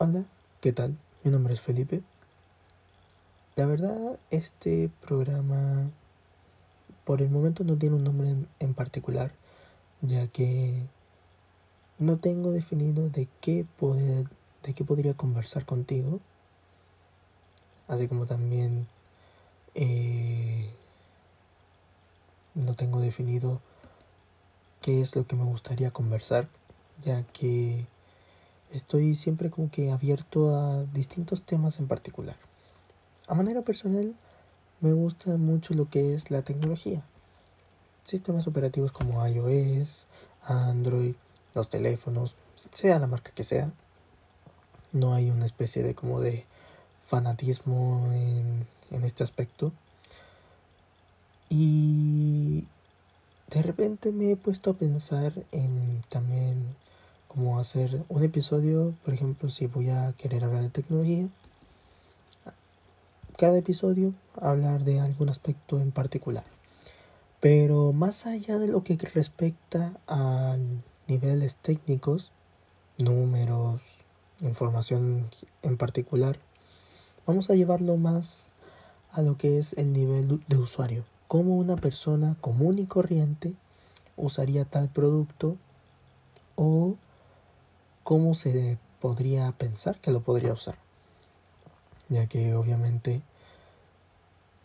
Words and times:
Hola, 0.00 0.26
¿qué 0.60 0.72
tal? 0.72 0.96
Mi 1.24 1.32
nombre 1.32 1.54
es 1.54 1.60
Felipe. 1.60 2.02
La 3.56 3.66
verdad, 3.66 4.16
este 4.30 4.90
programa 5.04 5.90
por 7.04 7.20
el 7.20 7.28
momento 7.30 7.64
no 7.64 7.76
tiene 7.76 7.96
un 7.96 8.04
nombre 8.04 8.32
en, 8.60 8.74
particular, 8.74 9.32
ya 10.00 10.28
que 10.28 10.84
no 11.98 12.18
tengo 12.18 12.52
definido 12.52 13.10
de 13.10 13.26
qué 13.40 13.66
poder, 13.76 14.28
de 14.62 14.72
qué 14.72 14.84
podría 14.84 15.14
conversar 15.14 15.66
contigo, 15.66 16.20
así 17.88 18.06
como 18.06 18.24
también 18.24 18.86
eh, 19.74 20.70
no 22.54 22.74
tengo 22.74 23.00
definido 23.00 23.60
qué 24.80 25.00
es 25.00 25.16
lo 25.16 25.26
que 25.26 25.34
me 25.34 25.42
gustaría 25.42 25.90
conversar, 25.90 26.46
ya 27.02 27.24
que 27.32 27.88
estoy 28.72 29.14
siempre 29.14 29.50
como 29.50 29.70
que 29.70 29.90
abierto 29.90 30.56
a 30.56 30.84
distintos 30.84 31.42
temas 31.42 31.78
en 31.78 31.88
particular. 31.88 32.36
A 33.26 33.34
manera 33.34 33.62
personal, 33.62 34.14
me 34.80 34.92
gusta 34.92 35.36
mucho 35.36 35.74
lo 35.74 35.88
que 35.90 36.14
es 36.14 36.30
la 36.30 36.42
tecnología. 36.42 37.02
Sistemas 38.04 38.46
operativos 38.46 38.92
como 38.92 39.26
iOS, 39.26 40.06
Android, 40.42 41.14
los 41.54 41.68
teléfonos, 41.68 42.36
sea 42.72 42.98
la 42.98 43.06
marca 43.06 43.32
que 43.32 43.44
sea. 43.44 43.72
No 44.92 45.14
hay 45.14 45.30
una 45.30 45.44
especie 45.44 45.82
de 45.82 45.94
como 45.94 46.20
de 46.20 46.46
fanatismo 47.06 48.10
en, 48.12 48.66
en 48.90 49.04
este 49.04 49.24
aspecto. 49.24 49.72
Y 51.50 52.66
de 53.50 53.62
repente 53.62 54.12
me 54.12 54.32
he 54.32 54.36
puesto 54.36 54.70
a 54.70 54.74
pensar 54.74 55.32
en 55.52 56.02
también 56.08 56.76
como 57.38 57.60
hacer 57.60 58.02
un 58.08 58.24
episodio, 58.24 58.94
por 59.04 59.14
ejemplo, 59.14 59.48
si 59.48 59.68
voy 59.68 59.90
a 59.90 60.12
querer 60.18 60.42
hablar 60.42 60.60
de 60.60 60.70
tecnología, 60.70 61.28
cada 63.36 63.56
episodio 63.56 64.12
hablar 64.40 64.82
de 64.82 64.98
algún 64.98 65.28
aspecto 65.28 65.78
en 65.78 65.92
particular. 65.92 66.42
Pero 67.38 67.92
más 67.92 68.26
allá 68.26 68.58
de 68.58 68.66
lo 68.66 68.82
que 68.82 68.96
respecta 68.96 70.00
a 70.08 70.56
niveles 71.06 71.54
técnicos, 71.54 72.32
números, 72.98 73.82
información 74.40 75.30
en 75.62 75.76
particular, 75.76 76.40
vamos 77.24 77.50
a 77.50 77.54
llevarlo 77.54 77.96
más 77.96 78.46
a 79.12 79.22
lo 79.22 79.36
que 79.36 79.60
es 79.60 79.74
el 79.74 79.92
nivel 79.92 80.42
de 80.48 80.56
usuario. 80.56 81.04
Cómo 81.28 81.56
una 81.56 81.76
persona 81.76 82.36
común 82.40 82.80
y 82.80 82.86
corriente 82.86 83.54
usaría 84.16 84.64
tal 84.64 84.88
producto 84.88 85.56
o 86.56 86.96
cómo 88.08 88.32
se 88.32 88.78
podría 89.02 89.52
pensar 89.52 90.00
que 90.00 90.10
lo 90.10 90.22
podría 90.22 90.54
usar. 90.54 90.76
Ya 92.08 92.26
que 92.26 92.54
obviamente 92.54 93.20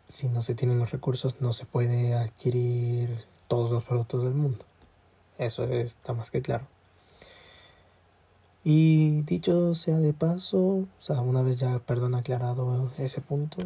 si 0.07 0.29
no 0.29 0.41
se 0.41 0.55
tienen 0.55 0.79
los 0.79 0.91
recursos 0.91 1.41
no 1.41 1.51
se 1.51 1.65
puede 1.65 2.13
adquirir 2.13 3.25
todos 3.49 3.69
los 3.71 3.83
productos 3.83 4.23
del 4.23 4.33
mundo. 4.33 4.63
Eso 5.39 5.65
está 5.65 6.13
más 6.13 6.31
que 6.31 6.41
claro. 6.41 6.65
Y 8.63 9.23
dicho 9.23 9.75
sea 9.75 9.97
de 9.97 10.13
paso, 10.13 10.59
o 10.59 10.87
sea, 10.99 11.19
una 11.19 11.41
vez 11.41 11.59
ya, 11.59 11.79
perdón, 11.79 12.15
aclarado 12.15 12.93
ese 12.97 13.19
punto, 13.19 13.57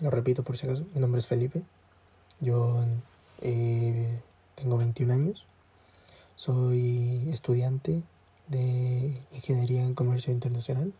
lo 0.00 0.10
repito 0.10 0.42
por 0.44 0.56
si 0.56 0.64
acaso, 0.64 0.86
mi 0.94 1.00
nombre 1.02 1.18
es 1.18 1.26
Felipe, 1.26 1.62
yo 2.40 2.86
eh, 3.42 4.18
tengo 4.54 4.78
21 4.78 5.12
años 5.12 5.46
soy 6.36 7.28
estudiante 7.32 8.02
de 8.48 9.20
Ingeniería 9.32 9.82
en 9.82 9.94
Comercio 9.94 10.32
Internacional 10.32 10.92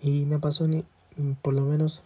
y 0.00 0.24
me 0.24 0.36
apasiona, 0.36 0.82
por 1.42 1.54
lo 1.54 1.62
menos 1.62 2.02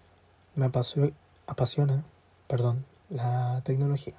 me 0.56 0.66
apasiona, 0.66 1.12
apasiona 1.46 2.04
perdón, 2.48 2.84
la 3.10 3.60
tecnología. 3.64 4.14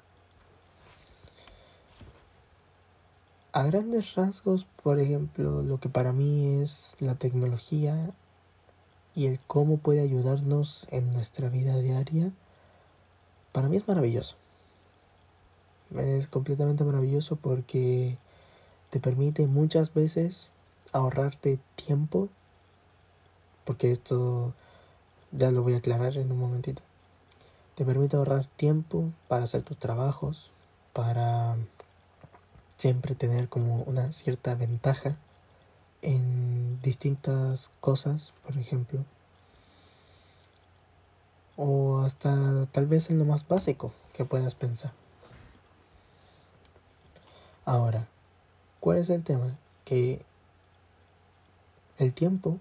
A 3.52 3.64
grandes 3.64 4.14
rasgos, 4.14 4.64
por 4.82 5.00
ejemplo, 5.00 5.62
lo 5.62 5.80
que 5.80 5.88
para 5.88 6.12
mí 6.12 6.62
es 6.62 6.96
la 7.00 7.16
tecnología 7.16 8.12
y 9.14 9.26
el 9.26 9.40
cómo 9.40 9.78
puede 9.78 10.00
ayudarnos 10.00 10.86
en 10.90 11.12
nuestra 11.12 11.48
vida 11.48 11.76
diaria, 11.78 12.30
para 13.50 13.68
mí 13.68 13.76
es 13.76 13.88
maravilloso. 13.88 14.36
Es 15.96 16.28
completamente 16.28 16.84
maravilloso 16.84 17.36
porque 17.36 18.16
te 18.90 19.00
permite 19.00 19.46
muchas 19.46 19.92
veces 19.92 20.50
ahorrarte 20.92 21.58
tiempo, 21.74 22.28
porque 23.64 23.90
esto 23.90 24.52
ya 25.32 25.50
lo 25.50 25.62
voy 25.62 25.74
a 25.74 25.78
aclarar 25.78 26.16
en 26.16 26.30
un 26.30 26.38
momentito. 26.38 26.82
Te 27.74 27.84
permite 27.84 28.16
ahorrar 28.16 28.46
tiempo 28.56 29.10
para 29.28 29.44
hacer 29.44 29.62
tus 29.62 29.78
trabajos, 29.78 30.50
para 30.92 31.56
siempre 32.76 33.14
tener 33.14 33.48
como 33.48 33.82
una 33.82 34.12
cierta 34.12 34.54
ventaja 34.54 35.16
en 36.02 36.80
distintas 36.82 37.70
cosas, 37.80 38.32
por 38.44 38.56
ejemplo. 38.56 39.04
O 41.56 42.00
hasta 42.00 42.66
tal 42.66 42.86
vez 42.86 43.10
en 43.10 43.18
lo 43.18 43.24
más 43.24 43.46
básico 43.46 43.92
que 44.12 44.24
puedas 44.24 44.54
pensar. 44.54 44.92
Ahora, 47.70 48.08
¿cuál 48.80 48.98
es 48.98 49.10
el 49.10 49.22
tema? 49.22 49.56
Que 49.84 50.24
el 51.98 52.12
tiempo 52.12 52.58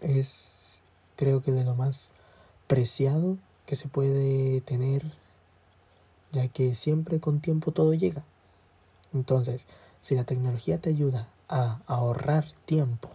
es, 0.00 0.80
creo 1.16 1.42
que, 1.42 1.52
de 1.52 1.64
lo 1.64 1.74
más 1.74 2.14
preciado 2.66 3.36
que 3.66 3.76
se 3.76 3.86
puede 3.86 4.62
tener, 4.62 5.12
ya 6.32 6.48
que 6.48 6.74
siempre 6.74 7.20
con 7.20 7.40
tiempo 7.40 7.70
todo 7.72 7.92
llega. 7.92 8.24
Entonces, 9.12 9.66
si 10.00 10.14
la 10.14 10.24
tecnología 10.24 10.80
te 10.80 10.88
ayuda 10.88 11.28
a 11.46 11.82
ahorrar 11.86 12.46
tiempo 12.64 13.10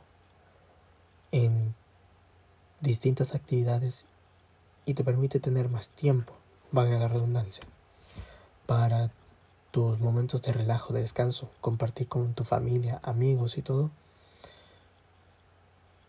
en 1.31 1.73
distintas 2.79 3.33
actividades 3.33 4.05
y 4.85 4.93
te 4.93 5.03
permite 5.03 5.39
tener 5.39 5.67
más 5.67 5.89
tiempo, 5.89 6.33
valga 6.71 6.99
la 6.99 7.07
redundancia, 7.07 7.63
para 8.67 9.09
tus 9.73 9.99
momentos 9.99 10.43
de 10.43 10.53
relajo, 10.53 10.93
de 10.93 11.01
descanso, 11.01 11.49
compartir 11.59 12.07
con 12.07 12.35
tu 12.35 12.43
familia, 12.43 12.99
amigos 13.01 13.57
y 13.57 13.63
todo, 13.63 13.89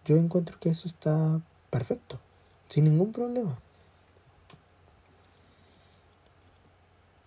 yo 0.04 0.18
encuentro 0.18 0.60
que 0.60 0.68
eso 0.68 0.86
está 0.86 1.40
perfecto, 1.70 2.18
sin 2.68 2.84
ningún 2.84 3.12
problema. 3.12 3.58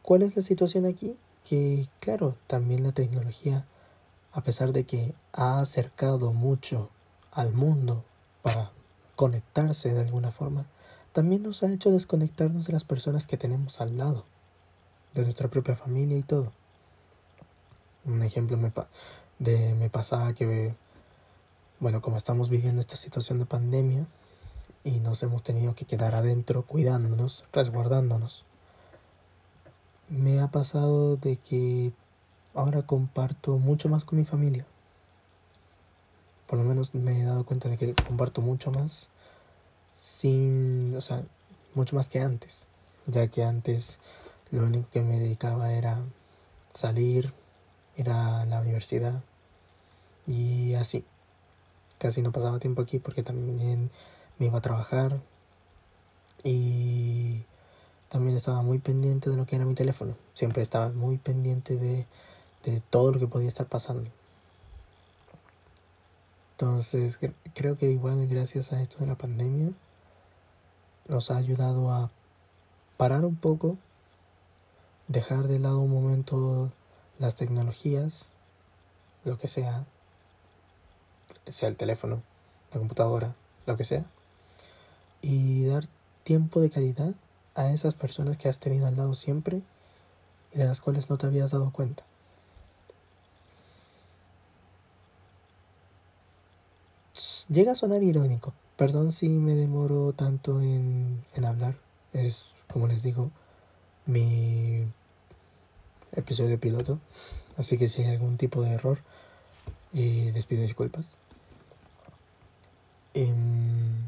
¿Cuál 0.03 0.21
es 0.21 0.35
la 0.35 0.43
situación 0.43 0.85
aquí? 0.85 1.17
Que 1.43 1.89
claro, 1.99 2.35
también 2.45 2.83
la 2.83 2.91
tecnología, 2.91 3.65
a 4.31 4.41
pesar 4.41 4.73
de 4.73 4.83
que 4.83 5.15
ha 5.33 5.59
acercado 5.59 6.33
mucho 6.33 6.91
al 7.31 7.51
mundo 7.51 8.05
para 8.43 8.69
conectarse 9.15 9.91
de 9.91 10.01
alguna 10.01 10.29
forma, 10.29 10.67
también 11.13 11.41
nos 11.41 11.63
ha 11.63 11.71
hecho 11.71 11.89
desconectarnos 11.89 12.67
de 12.67 12.73
las 12.73 12.83
personas 12.83 13.25
que 13.25 13.37
tenemos 13.37 13.81
al 13.81 13.97
lado 13.97 14.36
de 15.13 15.23
nuestra 15.23 15.47
propia 15.47 15.75
familia 15.75 16.17
y 16.17 16.23
todo. 16.23 16.51
Un 18.05 18.21
ejemplo 18.23 18.57
me, 18.57 18.71
de, 19.39 19.73
me 19.75 19.89
pasaba 19.89 20.33
que, 20.33 20.75
bueno, 21.79 22.01
como 22.01 22.17
estamos 22.17 22.49
viviendo 22.49 22.81
esta 22.81 22.95
situación 22.95 23.39
de 23.39 23.45
pandemia 23.45 24.05
y 24.83 24.99
nos 24.99 25.21
hemos 25.23 25.43
tenido 25.43 25.75
que 25.75 25.85
quedar 25.85 26.15
adentro 26.15 26.63
cuidándonos, 26.63 27.43
resguardándonos, 27.51 28.45
me 30.09 30.39
ha 30.39 30.47
pasado 30.47 31.17
de 31.17 31.37
que 31.37 31.91
ahora 32.53 32.81
comparto 32.83 33.57
mucho 33.57 33.89
más 33.89 34.05
con 34.05 34.17
mi 34.17 34.25
familia. 34.25 34.65
Por 36.47 36.59
lo 36.59 36.65
menos 36.65 36.95
me 36.95 37.21
he 37.21 37.25
dado 37.25 37.45
cuenta 37.45 37.67
de 37.67 37.77
que 37.77 37.93
comparto 37.93 38.41
mucho 38.41 38.71
más 38.71 39.09
sin, 39.93 40.95
o 40.95 41.01
sea, 41.01 41.23
mucho 41.75 41.95
más 41.95 42.07
que 42.07 42.21
antes, 42.21 42.67
ya 43.05 43.27
que 43.27 43.43
antes 43.43 43.99
lo 44.51 44.63
único 44.63 44.89
que 44.89 45.01
me 45.01 45.19
dedicaba 45.19 45.73
era 45.73 46.03
salir, 46.73 47.33
ir 47.95 48.09
a 48.09 48.45
la 48.45 48.61
universidad 48.61 49.23
y 50.25 50.73
así. 50.75 51.05
Casi 51.97 52.21
no 52.21 52.31
pasaba 52.31 52.59
tiempo 52.59 52.81
aquí 52.81 52.99
porque 52.99 53.23
también 53.23 53.89
me 54.37 54.45
iba 54.45 54.59
a 54.59 54.61
trabajar 54.61 55.19
y 56.43 57.43
también 58.09 58.37
estaba 58.37 58.61
muy 58.61 58.79
pendiente 58.79 59.29
de 59.29 59.37
lo 59.37 59.45
que 59.45 59.55
era 59.55 59.65
mi 59.65 59.73
teléfono. 59.73 60.15
Siempre 60.33 60.61
estaba 60.61 60.89
muy 60.89 61.17
pendiente 61.17 61.75
de, 61.75 62.05
de 62.63 62.81
todo 62.89 63.11
lo 63.11 63.19
que 63.19 63.27
podía 63.27 63.47
estar 63.47 63.65
pasando. 63.65 64.09
Entonces 66.51 67.19
creo 67.53 67.77
que 67.77 67.91
igual 67.91 68.27
gracias 68.27 68.73
a 68.73 68.81
esto 68.81 68.99
de 68.99 69.07
la 69.07 69.15
pandemia 69.15 69.71
nos 71.07 71.31
ha 71.31 71.37
ayudado 71.37 71.91
a 71.91 72.09
parar 72.97 73.25
un 73.25 73.35
poco 73.35 73.77
dejar 75.07 75.47
de 75.47 75.59
lado 75.59 75.79
un 75.79 75.91
momento 75.91 76.71
las 77.19 77.35
tecnologías, 77.35 78.29
lo 79.23 79.37
que 79.37 79.47
sea, 79.47 79.85
sea 81.47 81.69
el 81.69 81.77
teléfono, 81.77 82.21
la 82.71 82.79
computadora, 82.79 83.35
lo 83.65 83.77
que 83.77 83.83
sea, 83.83 84.05
y 85.21 85.65
dar 85.65 85.87
tiempo 86.23 86.59
de 86.59 86.69
calidad 86.69 87.13
a 87.55 87.71
esas 87.71 87.95
personas 87.95 88.37
que 88.37 88.49
has 88.49 88.59
tenido 88.59 88.87
al 88.87 88.97
lado 88.97 89.13
siempre 89.13 89.61
y 90.53 90.59
de 90.59 90.65
las 90.65 90.81
cuales 90.81 91.09
no 91.09 91.17
te 91.17 91.25
habías 91.25 91.51
dado 91.51 91.71
cuenta. 91.71 92.03
Llega 97.49 97.71
a 97.71 97.75
sonar 97.75 98.03
irónico. 98.03 98.53
Perdón 98.75 99.11
si 99.11 99.29
me 99.29 99.55
demoro 99.55 100.13
tanto 100.13 100.61
en, 100.61 101.25
en 101.33 101.45
hablar. 101.45 101.77
Es, 102.13 102.55
como 102.71 102.87
les 102.87 103.01
digo, 103.01 103.31
mi 104.07 104.83
episodio 106.13 106.59
piloto. 106.59 106.99
Así 107.57 107.77
que 107.77 107.87
si 107.87 108.03
hay 108.03 108.15
algún 108.15 108.37
tipo 108.37 108.61
de 108.61 108.71
error, 108.71 108.99
eh, 109.93 110.31
les 110.33 110.45
pido 110.45 110.61
disculpas. 110.63 111.13
Em, 113.13 114.07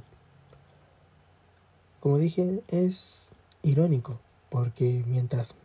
como 2.00 2.18
dije, 2.18 2.62
es 2.68 3.30
irónico, 3.64 4.20
porque 4.50 5.04
mientras 5.08 5.56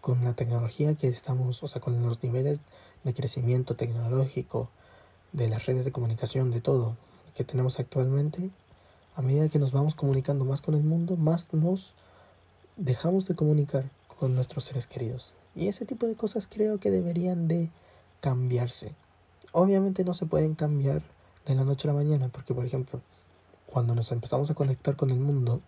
con 0.00 0.24
la 0.24 0.34
tecnología 0.34 0.94
que 0.94 1.08
estamos, 1.08 1.62
o 1.62 1.68
sea, 1.68 1.80
con 1.80 2.02
los 2.02 2.22
niveles 2.22 2.60
de 3.04 3.14
crecimiento 3.14 3.76
tecnológico, 3.76 4.70
de 5.32 5.48
las 5.48 5.66
redes 5.66 5.84
de 5.84 5.92
comunicación, 5.92 6.50
de 6.50 6.60
todo 6.60 6.96
que 7.34 7.44
tenemos 7.44 7.78
actualmente, 7.78 8.50
a 9.14 9.22
medida 9.22 9.48
que 9.48 9.58
nos 9.58 9.72
vamos 9.72 9.94
comunicando 9.94 10.44
más 10.44 10.62
con 10.62 10.74
el 10.74 10.82
mundo, 10.82 11.16
más 11.16 11.52
nos 11.52 11.92
dejamos 12.76 13.26
de 13.26 13.34
comunicar 13.34 13.90
con 14.18 14.34
nuestros 14.34 14.64
seres 14.64 14.86
queridos. 14.86 15.34
Y 15.54 15.68
ese 15.68 15.86
tipo 15.86 16.06
de 16.06 16.14
cosas 16.14 16.46
creo 16.46 16.78
que 16.78 16.90
deberían 16.90 17.48
de 17.48 17.70
cambiarse. 18.20 18.94
Obviamente 19.52 20.04
no 20.04 20.14
se 20.14 20.26
pueden 20.26 20.54
cambiar 20.54 21.02
de 21.46 21.54
la 21.54 21.64
noche 21.64 21.88
a 21.88 21.92
la 21.92 21.98
mañana, 21.98 22.28
porque 22.28 22.54
por 22.54 22.64
ejemplo, 22.64 23.00
cuando 23.66 23.94
nos 23.94 24.12
empezamos 24.12 24.50
a 24.50 24.54
conectar 24.54 24.96
con 24.96 25.10
el 25.10 25.18
mundo, 25.18 25.60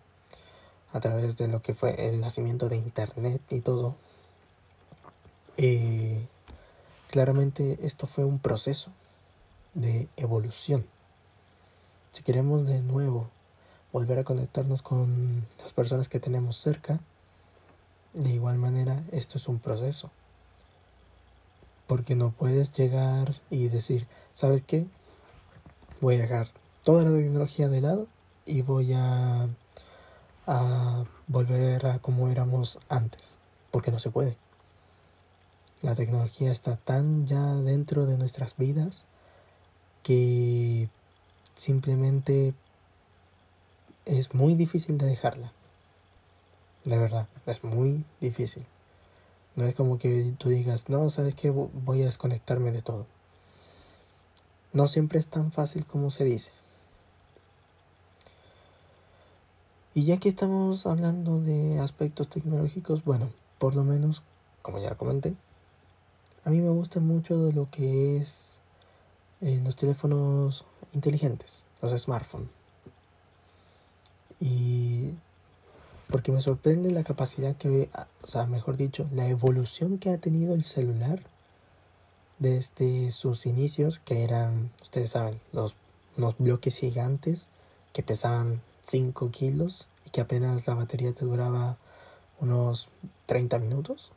a 0.91 0.99
través 0.99 1.37
de 1.37 1.47
lo 1.47 1.61
que 1.61 1.73
fue 1.73 2.07
el 2.07 2.19
nacimiento 2.19 2.69
de 2.69 2.77
Internet 2.77 3.41
y 3.51 3.61
todo, 3.61 3.95
eh, 5.57 6.25
claramente 7.09 7.79
esto 7.83 8.07
fue 8.07 8.25
un 8.25 8.39
proceso 8.39 8.91
de 9.73 10.07
evolución. 10.17 10.85
Si 12.11 12.23
queremos 12.23 12.65
de 12.65 12.81
nuevo 12.81 13.29
volver 13.91 14.19
a 14.19 14.23
conectarnos 14.23 14.81
con 14.81 15.45
las 15.61 15.73
personas 15.73 16.09
que 16.09 16.19
tenemos 16.19 16.57
cerca, 16.57 16.99
de 18.13 18.29
igual 18.31 18.57
manera 18.57 19.03
esto 19.11 19.37
es 19.37 19.47
un 19.47 19.59
proceso. 19.59 20.11
Porque 21.87 22.15
no 22.15 22.31
puedes 22.31 22.71
llegar 22.73 23.35
y 23.49 23.67
decir, 23.67 24.07
¿sabes 24.33 24.61
qué? 24.61 24.85
Voy 26.01 26.15
a 26.15 26.19
dejar 26.19 26.47
toda 26.83 27.03
la 27.03 27.11
tecnología 27.11 27.67
de 27.67 27.81
lado 27.81 28.07
y 28.45 28.61
voy 28.61 28.93
a, 28.93 29.47
a 30.45 31.05
volver 31.27 31.85
a 31.87 31.99
como 31.99 32.29
éramos 32.29 32.79
antes. 32.89 33.35
Porque 33.71 33.91
no 33.91 33.99
se 33.99 34.11
puede. 34.11 34.37
La 35.81 35.95
tecnología 35.95 36.51
está 36.51 36.75
tan 36.75 37.25
ya 37.25 37.53
dentro 37.55 38.05
de 38.05 38.17
nuestras 38.17 38.57
vidas 38.57 39.05
que 40.03 40.89
simplemente 41.55 42.53
es 44.09 44.33
muy 44.33 44.55
difícil 44.55 44.97
de 44.97 45.05
dejarla. 45.05 45.51
De 46.83 46.97
verdad, 46.97 47.27
es 47.45 47.63
muy 47.63 48.03
difícil. 48.19 48.65
No 49.55 49.65
es 49.65 49.75
como 49.75 49.97
que 49.99 50.33
tú 50.37 50.49
digas, 50.49 50.89
no, 50.89 51.09
sabes 51.09 51.35
que 51.35 51.49
voy 51.51 52.01
a 52.01 52.05
desconectarme 52.05 52.71
de 52.71 52.81
todo. 52.81 53.05
No 54.73 54.87
siempre 54.87 55.19
es 55.19 55.27
tan 55.27 55.51
fácil 55.51 55.85
como 55.85 56.09
se 56.09 56.23
dice. 56.23 56.51
Y 59.93 60.05
ya 60.05 60.17
que 60.17 60.29
estamos 60.29 60.85
hablando 60.85 61.41
de 61.41 61.79
aspectos 61.79 62.29
tecnológicos, 62.29 63.03
bueno, 63.03 63.29
por 63.57 63.75
lo 63.75 63.83
menos, 63.83 64.23
como 64.61 64.79
ya 64.79 64.95
comenté, 64.95 65.35
a 66.45 66.49
mí 66.49 66.61
me 66.61 66.69
gusta 66.69 66.99
mucho 66.99 67.43
de 67.45 67.53
lo 67.53 67.69
que 67.69 68.17
es 68.17 68.53
eh, 69.41 69.59
los 69.63 69.75
teléfonos 69.75 70.65
inteligentes, 70.93 71.63
los 71.81 71.99
smartphones. 72.01 72.58
Y 74.39 75.11
porque 76.09 76.31
me 76.31 76.41
sorprende 76.41 76.91
la 76.91 77.03
capacidad 77.03 77.55
que, 77.55 77.89
o 78.23 78.27
sea, 78.27 78.45
mejor 78.45 78.77
dicho, 78.77 79.07
la 79.13 79.27
evolución 79.27 79.99
que 79.99 80.09
ha 80.09 80.17
tenido 80.17 80.53
el 80.53 80.63
celular 80.63 81.19
desde 82.39 83.11
sus 83.11 83.45
inicios, 83.45 83.99
que 83.99 84.23
eran, 84.23 84.71
ustedes 84.81 85.11
saben, 85.11 85.39
los, 85.51 85.75
unos 86.17 86.37
bloques 86.37 86.77
gigantes 86.77 87.47
que 87.93 88.01
pesaban 88.01 88.61
5 88.81 89.29
kilos 89.31 89.87
y 90.05 90.09
que 90.09 90.21
apenas 90.21 90.65
la 90.67 90.73
batería 90.73 91.13
te 91.13 91.25
duraba 91.25 91.77
unos 92.39 92.89
30 93.25 93.59
minutos, 93.59 94.11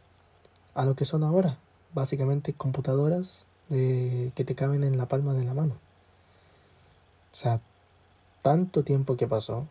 a 0.74 0.84
lo 0.84 0.94
que 0.94 1.04
son 1.04 1.24
ahora, 1.24 1.58
básicamente 1.92 2.54
computadoras 2.54 3.44
de, 3.68 4.32
que 4.34 4.44
te 4.44 4.54
caben 4.54 4.84
en 4.84 4.96
la 4.96 5.06
palma 5.06 5.34
de 5.34 5.44
la 5.44 5.54
mano. 5.54 5.74
O 7.32 7.36
sea, 7.36 7.60
tanto 8.42 8.82
tiempo 8.82 9.16
que 9.16 9.26
pasó 9.26 9.66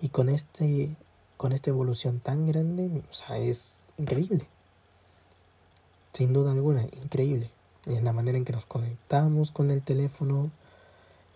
y 0.00 0.08
con 0.08 0.28
este 0.28 0.96
con 1.36 1.52
esta 1.52 1.70
evolución 1.70 2.20
tan 2.20 2.46
grande, 2.46 3.02
o 3.10 3.12
sea, 3.12 3.38
es 3.38 3.76
increíble. 3.98 4.46
Sin 6.12 6.32
duda 6.32 6.52
alguna, 6.52 6.82
increíble. 7.02 7.50
Y 7.86 7.94
en 7.94 8.04
la 8.04 8.12
manera 8.12 8.38
en 8.38 8.44
que 8.44 8.52
nos 8.52 8.66
conectamos 8.66 9.50
con 9.50 9.70
el 9.70 9.82
teléfono 9.82 10.50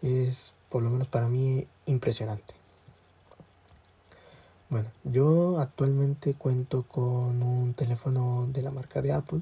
es, 0.03 0.55
por 0.71 0.83
lo 0.83 0.91
menos 0.91 1.07
para 1.09 1.29
mí, 1.29 1.67
impresionante. 1.87 2.55
Bueno, 4.71 4.89
yo 5.05 5.61
actualmente 5.61 6.35
cuento 6.35 6.85
con 6.85 7.43
un 7.43 7.75
teléfono 7.75 8.49
de 8.53 8.63
la 8.63 8.71
marca 8.71 9.03
de 9.03 9.13
Apple. 9.13 9.41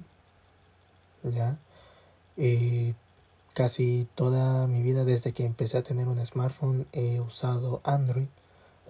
Ya. 1.23 1.59
Eh, 2.37 2.95
casi 3.55 4.09
toda 4.15 4.67
mi 4.67 4.83
vida 4.83 5.05
desde 5.05 5.33
que 5.33 5.45
empecé 5.45 5.79
a 5.79 5.83
tener 5.83 6.09
un 6.09 6.25
smartphone 6.25 6.87
he 6.93 7.21
usado 7.21 7.81
Android. 7.85 8.29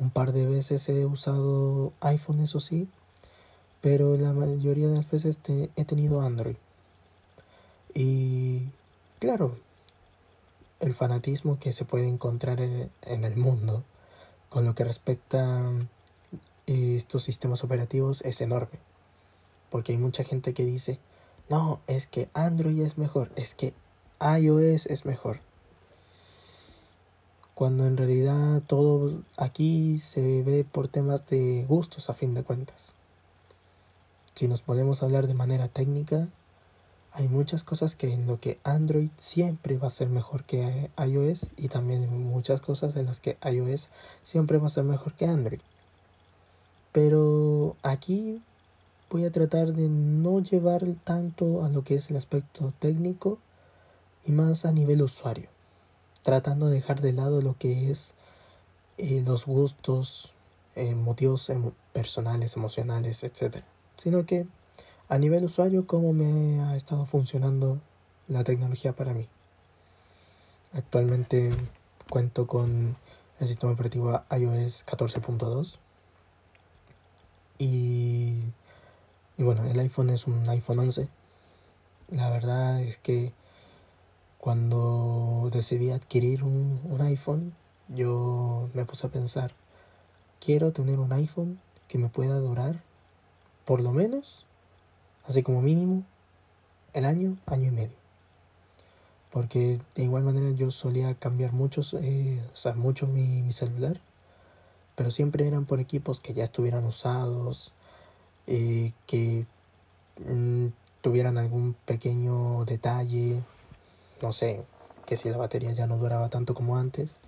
Un 0.00 0.10
par 0.10 0.32
de 0.32 0.46
veces 0.46 0.88
he 0.88 1.06
usado 1.06 1.92
iPhone, 2.00 2.40
eso 2.40 2.60
sí, 2.60 2.88
pero 3.80 4.16
la 4.16 4.32
mayoría 4.32 4.88
de 4.88 4.94
las 4.94 5.10
veces 5.10 5.38
he 5.76 5.84
tenido 5.84 6.20
Android. 6.20 6.56
Y 7.94 8.68
claro, 9.18 9.56
el 10.80 10.94
fanatismo 10.94 11.58
que 11.58 11.72
se 11.72 11.84
puede 11.84 12.06
encontrar 12.06 12.60
en, 12.60 12.90
en 13.02 13.24
el 13.24 13.36
mundo 13.36 13.82
con 14.48 14.64
lo 14.64 14.74
que 14.74 14.84
respecta 14.84 15.68
a 15.68 15.72
estos 16.66 17.22
sistemas 17.22 17.64
operativos 17.64 18.22
es 18.22 18.40
enorme. 18.40 18.78
Porque 19.70 19.92
hay 19.92 19.98
mucha 19.98 20.24
gente 20.24 20.54
que 20.54 20.64
dice, 20.64 20.98
no, 21.48 21.80
es 21.86 22.06
que 22.06 22.28
Android 22.34 22.80
es 22.80 22.98
mejor, 22.98 23.30
es 23.36 23.54
que 23.54 23.74
iOS 24.20 24.86
es 24.86 25.04
mejor. 25.04 25.40
Cuando 27.58 27.88
en 27.88 27.96
realidad 27.96 28.62
todo 28.68 29.20
aquí 29.36 29.98
se 29.98 30.44
ve 30.44 30.62
por 30.62 30.86
temas 30.86 31.26
de 31.26 31.64
gustos 31.68 32.08
a 32.08 32.14
fin 32.14 32.32
de 32.32 32.44
cuentas. 32.44 32.92
Si 34.34 34.46
nos 34.46 34.60
podemos 34.60 35.02
hablar 35.02 35.26
de 35.26 35.34
manera 35.34 35.66
técnica, 35.66 36.28
hay 37.10 37.26
muchas 37.26 37.64
cosas 37.64 37.96
que 37.96 38.14
en 38.14 38.28
lo 38.28 38.38
que 38.38 38.60
Android 38.62 39.10
siempre 39.16 39.76
va 39.76 39.88
a 39.88 39.90
ser 39.90 40.08
mejor 40.08 40.44
que 40.44 40.88
iOS 41.04 41.48
y 41.56 41.66
también 41.66 42.08
muchas 42.30 42.60
cosas 42.60 42.94
en 42.94 43.06
las 43.06 43.18
que 43.18 43.36
iOS 43.42 43.88
siempre 44.22 44.58
va 44.58 44.66
a 44.66 44.68
ser 44.68 44.84
mejor 44.84 45.14
que 45.14 45.26
Android. 45.26 45.58
Pero 46.92 47.74
aquí 47.82 48.40
voy 49.10 49.24
a 49.24 49.32
tratar 49.32 49.72
de 49.72 49.88
no 49.88 50.38
llevar 50.38 50.84
tanto 51.02 51.64
a 51.64 51.70
lo 51.70 51.82
que 51.82 51.96
es 51.96 52.08
el 52.08 52.18
aspecto 52.18 52.72
técnico 52.78 53.40
y 54.24 54.30
más 54.30 54.64
a 54.64 54.70
nivel 54.70 55.02
usuario, 55.02 55.48
tratando 56.28 56.66
de 56.66 56.74
dejar 56.74 57.00
de 57.00 57.14
lado 57.14 57.40
lo 57.40 57.56
que 57.56 57.90
es 57.90 58.12
eh, 58.98 59.22
los 59.24 59.46
gustos, 59.46 60.34
eh, 60.76 60.94
motivos 60.94 61.50
personales, 61.94 62.54
emocionales, 62.54 63.24
etc. 63.24 63.62
Sino 63.96 64.26
que 64.26 64.46
a 65.08 65.16
nivel 65.16 65.46
usuario, 65.46 65.86
cómo 65.86 66.12
me 66.12 66.60
ha 66.60 66.76
estado 66.76 67.06
funcionando 67.06 67.80
la 68.28 68.44
tecnología 68.44 68.92
para 68.92 69.14
mí. 69.14 69.26
Actualmente 70.74 71.50
cuento 72.10 72.46
con 72.46 72.98
el 73.40 73.48
sistema 73.48 73.72
operativo 73.72 74.22
iOS 74.30 74.84
14.2 74.84 75.78
y 77.58 78.42
y 79.38 79.44
bueno, 79.44 79.64
el 79.64 79.80
iPhone 79.80 80.10
es 80.10 80.26
un 80.26 80.46
iPhone 80.46 80.80
11. 80.80 81.08
La 82.10 82.28
verdad 82.28 82.82
es 82.82 82.98
que 82.98 83.32
cuando 84.38 85.50
decidí 85.52 85.90
adquirir 85.90 86.44
un, 86.44 86.80
un 86.84 87.00
iPhone, 87.02 87.54
yo 87.88 88.68
me 88.74 88.84
puse 88.84 89.06
a 89.06 89.10
pensar, 89.10 89.52
quiero 90.40 90.72
tener 90.72 90.98
un 90.98 91.12
iPhone 91.12 91.58
que 91.88 91.98
me 91.98 92.08
pueda 92.08 92.38
durar 92.38 92.82
por 93.64 93.80
lo 93.80 93.92
menos, 93.92 94.46
así 95.24 95.42
como 95.42 95.60
mínimo, 95.60 96.04
el 96.94 97.04
año, 97.04 97.36
año 97.46 97.68
y 97.68 97.70
medio. 97.70 97.96
Porque 99.30 99.80
de 99.94 100.04
igual 100.04 100.24
manera 100.24 100.50
yo 100.52 100.70
solía 100.70 101.14
cambiar 101.14 101.52
muchos, 101.52 101.94
eh, 102.00 102.40
o 102.64 102.74
mucho 102.74 103.06
mi, 103.06 103.42
mi, 103.42 103.52
celular. 103.52 104.00
Pero 104.94 105.10
siempre 105.10 105.46
eran 105.46 105.66
por 105.66 105.80
equipos 105.80 106.20
que 106.20 106.32
ya 106.32 106.44
estuvieran 106.44 106.84
usados, 106.86 107.72
eh, 108.46 108.92
que 109.06 109.46
mmm, 110.26 110.68
tuvieran 111.02 111.36
algún 111.36 111.74
pequeño 111.84 112.64
detalle, 112.64 113.42
no 114.22 114.32
sé, 114.32 114.64
que 115.06 115.16
si 115.16 115.30
la 115.30 115.36
batería 115.36 115.72
ya 115.72 115.86
no 115.86 115.96
duraba 115.96 116.28
tanto 116.28 116.54
como 116.54 116.76
antes, 116.76 117.18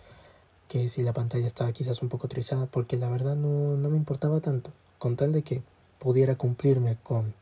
que 0.68 0.88
si 0.88 1.02
la 1.02 1.12
pantalla 1.12 1.46
estaba 1.46 1.72
quizás 1.72 2.02
un 2.02 2.08
poco 2.08 2.28
trizada, 2.28 2.66
porque 2.66 2.96
la 2.96 3.08
verdad 3.10 3.36
no, 3.36 3.76
no 3.76 3.90
me 3.90 3.96
importaba 3.96 4.40
tanto, 4.40 4.70
con 4.98 5.16
tal 5.16 5.32
de 5.32 5.42
que 5.42 5.62
pudiera 5.98 6.36
cumplirme 6.36 6.96
con 7.02 7.34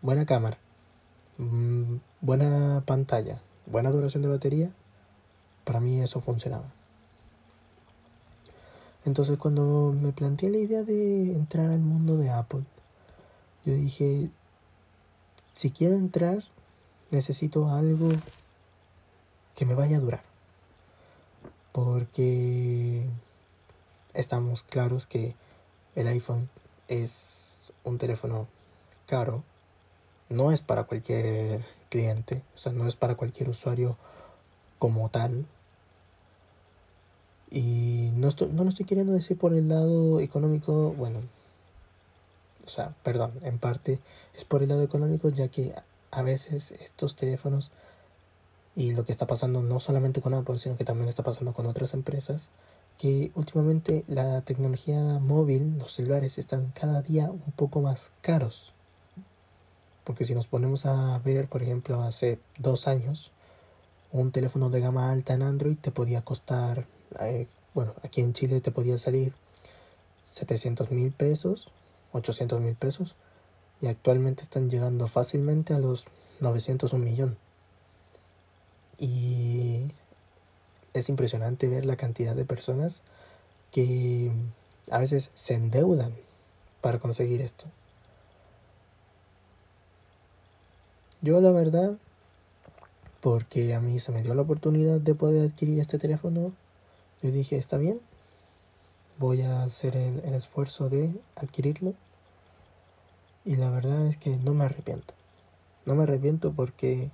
buena 0.00 0.26
cámara, 0.26 0.58
mmm, 1.38 1.96
buena 2.20 2.82
pantalla, 2.86 3.40
buena 3.66 3.90
duración 3.90 4.22
de 4.22 4.28
batería, 4.28 4.70
para 5.64 5.80
mí 5.80 6.00
eso 6.00 6.20
funcionaba. 6.20 6.72
Entonces 9.04 9.36
cuando 9.36 9.92
me 10.00 10.12
planteé 10.12 10.50
la 10.50 10.58
idea 10.58 10.82
de 10.84 11.32
entrar 11.32 11.70
al 11.70 11.80
mundo 11.80 12.16
de 12.16 12.30
Apple, 12.30 12.62
yo 13.64 13.74
dije, 13.74 14.30
si 15.52 15.70
quiero 15.70 15.96
entrar, 15.96 16.44
necesito 17.10 17.68
algo 17.68 18.08
que 19.54 19.66
me 19.66 19.74
vaya 19.74 19.96
a 19.96 20.00
durar. 20.00 20.22
Porque 21.72 23.06
estamos 24.14 24.62
claros 24.62 25.06
que 25.06 25.34
el 25.94 26.06
iPhone 26.08 26.48
es 26.88 27.72
un 27.84 27.98
teléfono 27.98 28.48
caro. 29.06 29.42
No 30.28 30.52
es 30.52 30.60
para 30.62 30.84
cualquier 30.84 31.64
cliente, 31.90 32.42
o 32.54 32.58
sea, 32.58 32.72
no 32.72 32.86
es 32.86 32.96
para 32.96 33.16
cualquier 33.16 33.50
usuario 33.50 33.96
como 34.78 35.08
tal. 35.10 35.46
Y 37.50 38.12
no, 38.16 38.28
estoy, 38.28 38.48
no 38.48 38.64
lo 38.64 38.70
estoy 38.70 38.86
queriendo 38.86 39.12
decir 39.12 39.36
por 39.36 39.52
el 39.52 39.68
lado 39.68 40.20
económico, 40.20 40.92
bueno, 40.92 41.20
o 42.64 42.68
sea, 42.68 42.94
perdón, 43.02 43.32
en 43.42 43.58
parte 43.58 43.98
es 44.34 44.46
por 44.46 44.62
el 44.62 44.70
lado 44.70 44.82
económico, 44.82 45.28
ya 45.28 45.48
que 45.48 45.74
a 46.10 46.22
veces 46.22 46.72
estos 46.72 47.14
teléfonos 47.14 47.70
y 48.74 48.92
lo 48.92 49.04
que 49.04 49.12
está 49.12 49.26
pasando 49.26 49.62
no 49.62 49.80
solamente 49.80 50.20
con 50.20 50.34
Apple, 50.34 50.58
sino 50.58 50.76
que 50.76 50.84
también 50.84 51.08
está 51.08 51.22
pasando 51.22 51.52
con 51.52 51.66
otras 51.66 51.94
empresas, 51.94 52.48
que 52.98 53.32
últimamente 53.34 54.04
la 54.08 54.42
tecnología 54.42 55.18
móvil, 55.18 55.78
los 55.78 55.92
celulares, 55.92 56.38
están 56.38 56.72
cada 56.72 57.02
día 57.02 57.30
un 57.30 57.52
poco 57.56 57.80
más 57.80 58.12
caros. 58.20 58.72
Porque 60.04 60.24
si 60.24 60.34
nos 60.34 60.46
ponemos 60.46 60.86
a 60.86 61.18
ver, 61.20 61.48
por 61.48 61.62
ejemplo, 61.62 62.02
hace 62.02 62.38
dos 62.58 62.88
años, 62.88 63.32
un 64.10 64.32
teléfono 64.32 64.70
de 64.70 64.80
gama 64.80 65.10
alta 65.10 65.34
en 65.34 65.42
Android 65.42 65.76
te 65.80 65.90
podía 65.90 66.22
costar, 66.22 66.86
eh, 67.20 67.46
bueno, 67.74 67.94
aquí 68.02 68.20
en 68.20 68.32
Chile 68.32 68.60
te 68.60 68.70
podía 68.70 68.98
salir 68.98 69.32
700 70.24 70.90
mil 70.90 71.12
pesos 71.12 71.70
800 72.12 72.60
mil 72.60 72.74
pesos 72.74 73.16
y 73.80 73.86
actualmente 73.86 74.42
están 74.42 74.70
llegando 74.70 75.06
fácilmente 75.06 75.74
a 75.74 75.78
los 75.78 76.06
900 76.40 76.92
un 76.92 77.04
millón. 77.04 77.36
Y 78.98 79.88
es 80.94 81.08
impresionante 81.08 81.68
ver 81.68 81.84
la 81.84 81.96
cantidad 81.96 82.34
de 82.34 82.44
personas 82.44 83.02
que 83.70 84.30
a 84.90 84.98
veces 84.98 85.30
se 85.34 85.54
endeudan 85.54 86.12
para 86.80 86.98
conseguir 86.98 87.40
esto. 87.40 87.66
Yo 91.22 91.40
la 91.40 91.52
verdad, 91.52 91.94
porque 93.20 93.74
a 93.74 93.80
mí 93.80 93.98
se 94.00 94.12
me 94.12 94.22
dio 94.22 94.34
la 94.34 94.42
oportunidad 94.42 95.00
de 95.00 95.14
poder 95.14 95.48
adquirir 95.48 95.78
este 95.78 95.98
teléfono, 95.98 96.52
yo 97.22 97.30
dije, 97.30 97.56
está 97.56 97.78
bien, 97.78 98.00
voy 99.18 99.42
a 99.42 99.62
hacer 99.62 99.96
el, 99.96 100.20
el 100.24 100.34
esfuerzo 100.34 100.88
de 100.88 101.14
adquirirlo. 101.36 101.94
Y 103.44 103.56
la 103.56 103.70
verdad 103.70 104.06
es 104.06 104.16
que 104.16 104.36
no 104.36 104.52
me 104.54 104.64
arrepiento. 104.64 105.14
No 105.86 105.94
me 105.94 106.02
arrepiento 106.02 106.52
porque 106.52 107.10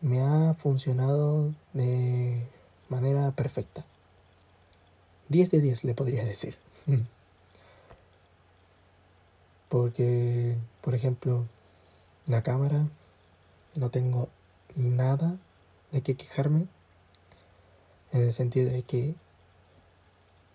me 0.00 0.20
ha 0.20 0.54
funcionado 0.54 1.52
de 1.72 2.46
manera 2.88 3.30
perfecta. 3.32 3.84
10 5.28 5.50
de 5.50 5.60
10 5.60 5.84
le 5.84 5.94
podría 5.94 6.24
decir. 6.24 6.56
Porque, 9.68 10.56
por 10.80 10.94
ejemplo, 10.94 11.44
la 12.26 12.42
cámara, 12.42 12.86
no 13.76 13.90
tengo 13.90 14.28
nada 14.74 15.36
de 15.92 16.02
qué 16.02 16.14
quejarme. 16.14 16.66
En 18.12 18.22
el 18.22 18.32
sentido 18.32 18.70
de 18.70 18.82
que 18.82 19.14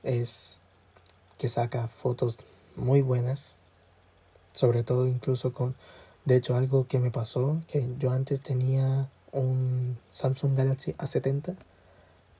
es 0.02 0.58
que 1.38 1.48
saca 1.48 1.88
fotos 1.88 2.40
muy 2.76 3.02
buenas. 3.02 3.56
Sobre 4.54 4.84
todo 4.84 5.08
incluso 5.08 5.54
con, 5.54 5.76
de 6.26 6.36
hecho 6.36 6.56
algo 6.56 6.88
que 6.88 7.00
me 7.00 7.12
pasó, 7.12 7.62
que 7.68 7.88
yo 8.00 8.12
antes 8.12 8.42
tenía 8.42 9.10
un 9.34 9.98
Samsung 10.12 10.56
Galaxy 10.56 10.94
A70 10.94 11.56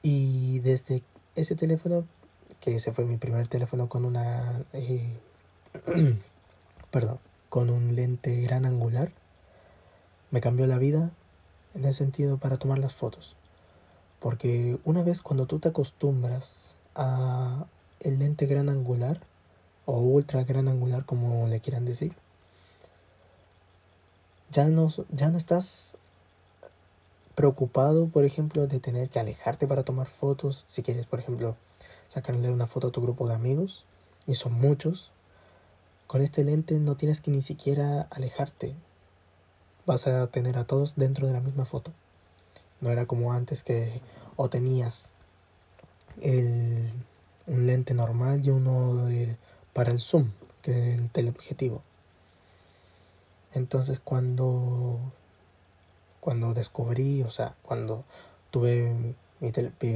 y 0.02 0.60
desde 0.60 1.04
ese 1.36 1.56
teléfono, 1.56 2.06
que 2.62 2.76
ese 2.76 2.94
fue 2.94 3.06
mi 3.06 3.18
primer 3.18 3.48
teléfono 3.48 3.90
con 3.90 4.06
una, 4.06 4.64
eh, 4.74 5.18
perdón, 6.92 7.20
con 7.50 7.70
un 7.70 7.96
lente 7.96 8.42
gran 8.42 8.66
angular, 8.66 9.12
me 10.32 10.42
cambió 10.42 10.66
la 10.68 10.78
vida 10.78 11.12
en 11.76 11.86
el 11.86 11.94
sentido 11.94 12.38
para 12.38 12.58
tomar 12.58 12.80
las 12.80 12.94
fotos. 12.94 13.36
Porque 14.20 14.78
una 14.86 15.04
vez 15.04 15.22
cuando 15.22 15.46
tú 15.48 15.60
te 15.60 15.70
acostumbras 15.70 16.76
a 16.96 17.66
el 18.00 18.20
lente 18.20 18.46
gran 18.46 18.70
angular 18.70 19.20
o 19.86 20.00
ultra 20.00 20.44
gran 20.44 20.68
angular 20.68 21.06
como 21.06 21.48
le 21.48 21.60
quieran 21.60 21.86
decir 21.86 22.14
ya 24.54 24.70
no, 24.70 24.88
ya 25.10 25.30
no 25.30 25.38
estás 25.38 25.98
preocupado 27.36 28.08
por 28.08 28.26
ejemplo 28.26 28.68
de 28.68 28.80
tener 28.80 29.10
que 29.10 29.20
alejarte 29.20 29.68
para 29.68 29.84
tomar 29.84 30.08
fotos 30.08 30.64
si 30.68 30.84
quieres 30.84 31.06
por 31.06 31.20
ejemplo 31.20 31.56
sacarle 32.08 32.52
una 32.52 32.68
foto 32.68 32.88
a 32.88 32.92
tu 32.92 33.02
grupo 33.02 33.28
de 33.28 33.36
amigos 33.36 33.86
y 34.28 34.36
son 34.36 34.54
muchos 34.54 35.12
con 36.08 36.22
este 36.22 36.44
lente 36.44 36.80
no 36.80 36.96
tienes 36.96 37.22
que 37.22 37.32
ni 37.32 37.42
siquiera 37.42 38.08
alejarte 38.12 38.76
vas 39.86 40.08
a 40.08 40.28
tener 40.28 40.58
a 40.58 40.66
todos 40.66 40.96
dentro 40.96 41.28
de 41.28 41.34
la 41.34 41.42
misma 41.42 41.66
foto 41.66 41.92
no 42.82 42.92
era 42.92 43.06
como 43.06 43.34
antes 43.34 43.64
que 43.64 44.02
o 44.36 44.50
tenías 44.50 45.10
el, 46.22 46.90
un 47.48 47.68
lente 47.68 47.94
normal 47.94 48.46
y 48.46 48.50
uno 48.50 49.06
de, 49.06 49.38
para 49.74 49.92
el 49.92 50.00
zoom, 50.00 50.32
que 50.62 50.72
es 50.72 51.00
el 51.00 51.10
teleobjetivo. 51.10 51.82
Entonces 53.54 54.00
cuando, 54.04 55.00
cuando 56.24 56.54
descubrí, 56.54 57.22
o 57.24 57.30
sea, 57.30 57.54
cuando 57.64 58.06
tuve 58.50 58.94
mi, 58.94 59.14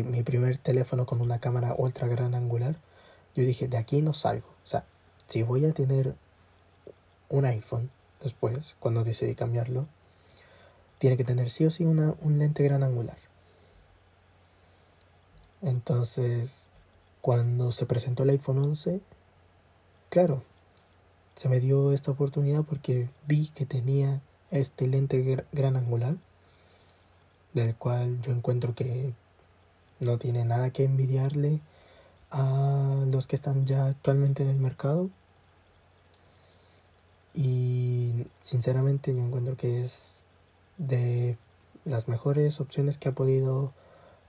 mi, 0.03 0.23
primer 0.23 0.57
teléfono 0.57 1.05
con 1.05 1.21
una 1.21 1.39
cámara 1.39 1.73
ultra 1.77 2.05
gran 2.09 2.35
angular, 2.35 2.75
yo 3.33 3.45
dije, 3.45 3.69
de 3.69 3.77
aquí 3.77 4.01
no 4.01 4.13
salgo. 4.13 4.49
O 4.49 4.67
sea, 4.67 4.83
si 5.27 5.43
voy 5.43 5.65
a 5.65 5.71
tener 5.71 6.15
un 7.29 7.45
iPhone 7.45 7.89
después, 8.21 8.75
cuando 8.81 9.05
decidí 9.05 9.35
cambiarlo, 9.35 9.87
tiene 10.97 11.15
que 11.15 11.23
tener 11.23 11.49
sí 11.49 11.65
o 11.65 11.69
sí 11.69 11.85
una, 11.85 12.15
un 12.21 12.39
lente 12.39 12.61
gran 12.61 12.83
angular. 12.83 13.17
Entonces, 15.61 16.67
cuando 17.21 17.71
se 17.71 17.85
presentó 17.85 18.23
el 18.23 18.31
iPhone 18.31 18.57
11, 18.57 18.99
claro, 20.09 20.43
se 21.35 21.47
me 21.47 21.61
dio 21.61 21.93
esta 21.93 22.11
oportunidad 22.11 22.63
porque 22.63 23.07
vi 23.27 23.47
que 23.47 23.65
tenía 23.65 24.19
este 24.51 24.87
lente 24.87 25.45
gran 25.51 25.75
angular, 25.75 26.15
del 27.53 27.75
cual 27.75 28.21
yo 28.21 28.31
encuentro 28.31 28.75
que 28.75 29.13
no 29.99 30.17
tiene 30.17 30.45
nada 30.45 30.71
que 30.71 30.83
envidiarle 30.83 31.61
a 32.31 33.03
los 33.07 33.27
que 33.27 33.35
están 33.35 33.65
ya 33.65 33.85
actualmente 33.85 34.43
en 34.43 34.49
el 34.49 34.57
mercado. 34.57 35.09
Y 37.33 38.25
sinceramente 38.41 39.13
yo 39.13 39.23
encuentro 39.23 39.55
que 39.57 39.81
es 39.81 40.19
de 40.77 41.37
las 41.85 42.07
mejores 42.07 42.59
opciones 42.59 42.97
que 42.97 43.09
ha 43.09 43.13
podido 43.13 43.73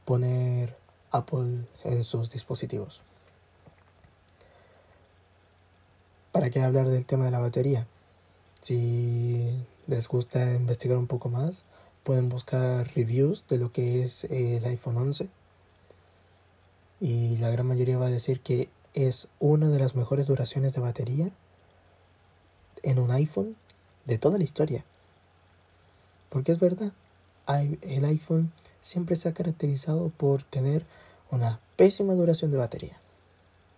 poner 0.05 0.77
Apple 1.11 1.65
en 1.85 2.05
sus 2.05 2.31
dispositivos. 2.31 3.01
¿Para 6.33 6.51
qué 6.51 6.61
hablar 6.61 6.89
del 6.89 7.05
tema 7.05 7.25
de 7.25 7.31
la 7.31 7.41
batería? 7.41 7.87
Si 8.61 9.51
les 9.89 10.07
gusta 10.07 10.55
investigar 10.55 10.99
un 10.99 11.07
poco 11.07 11.29
más, 11.31 11.65
pueden 12.05 12.29
buscar 12.29 12.87
reviews 12.95 13.47
de 13.49 13.59
lo 13.59 13.73
que 13.73 14.03
es 14.03 14.25
el 14.25 14.65
iPhone 14.67 14.99
11. 14.99 15.29
Y 17.01 17.39
la 17.39 17.51
gran 17.51 17.67
mayoría 17.67 17.99
va 17.99 18.07
a 18.07 18.11
decir 18.11 18.41
que 18.41 18.69
es 18.95 19.29
una 19.41 19.69
de 19.69 19.79
las 19.79 19.95
mejores 19.95 20.27
duraciones 20.27 20.75
de 20.75 20.81
batería 20.81 21.31
en 22.83 22.99
un 22.99 23.11
iPhone 23.11 23.57
de 24.05 24.19
toda 24.19 24.39
la 24.39 24.45
historia. 24.45 24.85
Porque 26.29 26.53
es 26.53 26.61
verdad, 26.61 26.93
el 27.47 28.05
iPhone 28.05 28.53
siempre 28.81 29.17
se 29.17 29.29
ha 29.29 29.35
caracterizado 29.35 30.11
por 30.11 30.43
tener 30.43 30.85
una 31.31 31.61
pésima 31.77 32.15
duración 32.15 32.51
de 32.51 32.59
batería. 32.59 32.99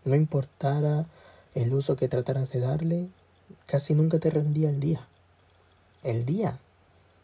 No 0.05 0.17
importara 0.17 1.07
el 1.55 1.73
uso 1.73 1.95
que 1.95 2.09
trataras 2.09 2.51
de 2.51 2.61
darle, 2.61 3.09
casi 3.67 3.95
nunca 3.95 4.19
te 4.19 4.31
rendía 4.31 4.71
el 4.71 4.81
día. 4.81 5.07
El 6.03 6.25
día. 6.25 6.59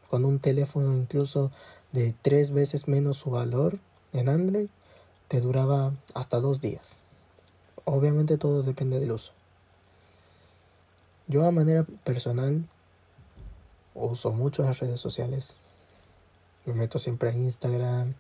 Con 0.09 0.25
un 0.25 0.39
teléfono 0.39 0.97
incluso 0.97 1.51
de 1.93 2.15
tres 2.23 2.51
veces 2.51 2.89
menos 2.89 3.17
su 3.17 3.31
valor 3.31 3.79
en 4.13 4.29
Android, 4.29 4.69
te 5.29 5.41
duraba 5.41 5.93
hasta 6.15 6.41
dos 6.41 6.61
días. 6.61 7.01
Obviamente 7.85 8.39
todo 8.39 8.63
depende 8.63 9.01
del 9.01 9.13
uso. 9.13 9.33
Yo 11.29 11.45
a 11.45 11.51
manera 11.51 11.85
personal 12.05 12.65
uso 13.95 14.33
mucho 14.33 14.63
las 14.63 14.79
redes 14.79 15.01
sociales. 15.01 15.57
Me 16.65 16.75
meto 16.75 16.99
siempre 16.99 17.31
a 17.31 17.35
Instagram, 17.35 18.15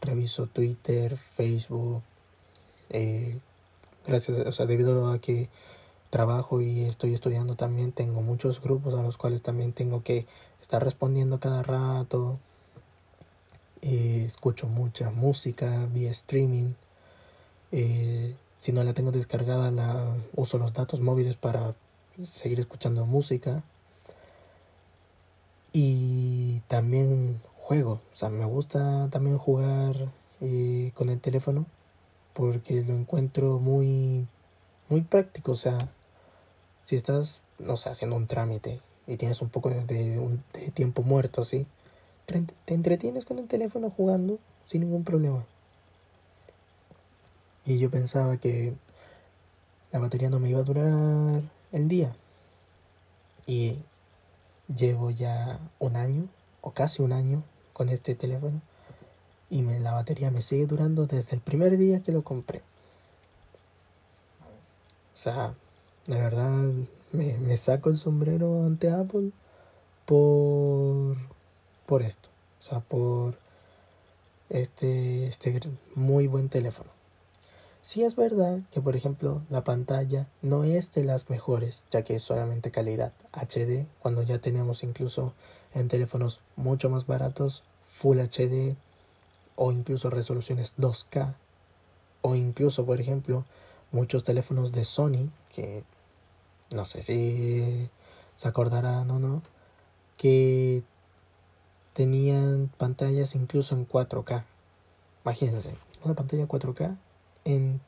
reviso 0.00 0.46
Twitter, 0.46 1.16
Facebook. 1.16 2.02
Eh, 2.88 3.38
gracias, 4.06 4.38
o 4.38 4.52
sea, 4.52 4.66
debido 4.66 5.10
a 5.10 5.20
que 5.20 5.48
trabajo 6.10 6.60
y 6.60 6.84
estoy 6.84 7.14
estudiando 7.14 7.54
también, 7.54 7.92
tengo 7.92 8.20
muchos 8.20 8.60
grupos 8.60 8.94
a 8.94 9.02
los 9.02 9.16
cuales 9.16 9.42
también 9.42 9.72
tengo 9.72 10.02
que 10.02 10.26
estar 10.60 10.82
respondiendo 10.82 11.40
cada 11.40 11.62
rato. 11.62 12.38
Eh, 13.82 14.24
escucho 14.26 14.66
mucha 14.66 15.10
música 15.10 15.86
vía 15.92 16.10
streaming. 16.10 16.74
Eh, 17.72 18.34
si 18.58 18.72
no 18.72 18.84
la 18.84 18.92
tengo 18.92 19.12
descargada, 19.12 19.70
la 19.70 20.14
uso 20.36 20.58
los 20.58 20.74
datos 20.74 21.00
móviles 21.00 21.36
para 21.36 21.74
seguir 22.22 22.60
escuchando 22.60 23.06
música. 23.06 23.62
Y 25.72 26.60
también 26.68 27.40
juego, 27.56 28.00
o 28.12 28.16
sea, 28.16 28.28
me 28.28 28.44
gusta 28.44 29.08
también 29.10 29.38
jugar 29.38 30.10
eh, 30.40 30.90
con 30.94 31.08
el 31.08 31.20
teléfono 31.20 31.66
porque 32.32 32.82
lo 32.82 32.94
encuentro 32.94 33.58
muy, 33.58 34.26
muy 34.88 35.02
práctico, 35.02 35.52
o 35.52 35.56
sea, 35.56 35.78
si 36.90 36.96
estás, 36.96 37.40
no 37.60 37.76
sé, 37.76 37.88
haciendo 37.88 38.16
un 38.16 38.26
trámite 38.26 38.80
y 39.06 39.16
tienes 39.16 39.40
un 39.42 39.48
poco 39.48 39.70
de, 39.70 39.84
de 39.84 40.70
tiempo 40.72 41.04
muerto, 41.04 41.44
¿sí? 41.44 41.68
te 42.26 42.74
entretienes 42.74 43.24
con 43.24 43.38
el 43.38 43.46
teléfono 43.46 43.90
jugando 43.90 44.40
sin 44.66 44.80
ningún 44.80 45.04
problema. 45.04 45.44
Y 47.64 47.78
yo 47.78 47.92
pensaba 47.92 48.38
que 48.38 48.74
la 49.92 50.00
batería 50.00 50.30
no 50.30 50.40
me 50.40 50.50
iba 50.50 50.58
a 50.58 50.64
durar 50.64 51.42
el 51.70 51.86
día. 51.86 52.12
Y 53.46 53.78
llevo 54.74 55.12
ya 55.12 55.60
un 55.78 55.94
año, 55.94 56.26
o 56.60 56.72
casi 56.72 57.02
un 57.02 57.12
año, 57.12 57.44
con 57.72 57.88
este 57.88 58.16
teléfono. 58.16 58.60
Y 59.48 59.62
me, 59.62 59.78
la 59.78 59.92
batería 59.92 60.32
me 60.32 60.42
sigue 60.42 60.66
durando 60.66 61.06
desde 61.06 61.36
el 61.36 61.40
primer 61.40 61.78
día 61.78 62.02
que 62.02 62.10
lo 62.10 62.24
compré. 62.24 62.62
O 65.14 65.16
sea, 65.16 65.54
la 66.06 66.16
verdad 66.16 66.72
me, 67.12 67.38
me 67.38 67.56
saco 67.56 67.90
el 67.90 67.96
sombrero 67.96 68.64
ante 68.64 68.90
Apple 68.90 69.30
por 70.06 71.16
por 71.90 72.02
esto, 72.02 72.28
o 72.60 72.62
sea, 72.62 72.78
por 72.78 73.36
este, 74.48 75.26
este 75.26 75.60
muy 75.96 76.28
buen 76.28 76.48
teléfono. 76.48 76.88
Sí 77.82 78.04
es 78.04 78.14
verdad 78.14 78.60
que, 78.70 78.80
por 78.80 78.94
ejemplo, 78.94 79.42
la 79.50 79.64
pantalla 79.64 80.28
no 80.40 80.62
es 80.62 80.92
de 80.92 81.02
las 81.02 81.30
mejores, 81.30 81.86
ya 81.90 82.04
que 82.04 82.14
es 82.14 82.22
solamente 82.22 82.70
calidad 82.70 83.12
HD, 83.32 83.86
cuando 83.98 84.22
ya 84.22 84.38
tenemos 84.38 84.84
incluso 84.84 85.32
en 85.74 85.88
teléfonos 85.88 86.38
mucho 86.54 86.88
más 86.90 87.08
baratos 87.08 87.64
Full 87.82 88.20
HD 88.20 88.76
o 89.56 89.72
incluso 89.72 90.10
resoluciones 90.10 90.74
2K 90.78 91.34
o 92.22 92.36
incluso, 92.36 92.86
por 92.86 93.00
ejemplo, 93.00 93.44
muchos 93.92 94.24
teléfonos 94.24 94.72
de 94.72 94.84
Sony 94.84 95.30
que 95.54 95.84
no 96.70 96.84
sé 96.84 97.02
si 97.02 97.88
se 98.34 98.48
acordarán 98.48 99.10
o 99.10 99.18
no, 99.18 99.42
que 100.16 100.82
tenían 101.92 102.70
pantallas 102.78 103.34
incluso 103.34 103.74
en 103.74 103.86
4K. 103.86 104.44
Imagínense, 105.24 105.74
una 106.04 106.14
pantalla 106.14 106.46
4K 106.46 106.96
en 107.44 107.80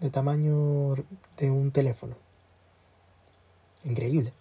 de 0.00 0.10
tamaño 0.10 0.96
de 1.36 1.50
un 1.50 1.70
teléfono. 1.70 2.16
Increíble. 3.84 4.32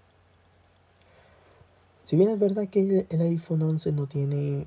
Si 2.04 2.16
bien 2.16 2.30
es 2.30 2.40
verdad 2.40 2.68
que 2.68 3.06
el 3.08 3.22
iPhone 3.22 3.62
11 3.62 3.92
no 3.92 4.08
tiene 4.08 4.66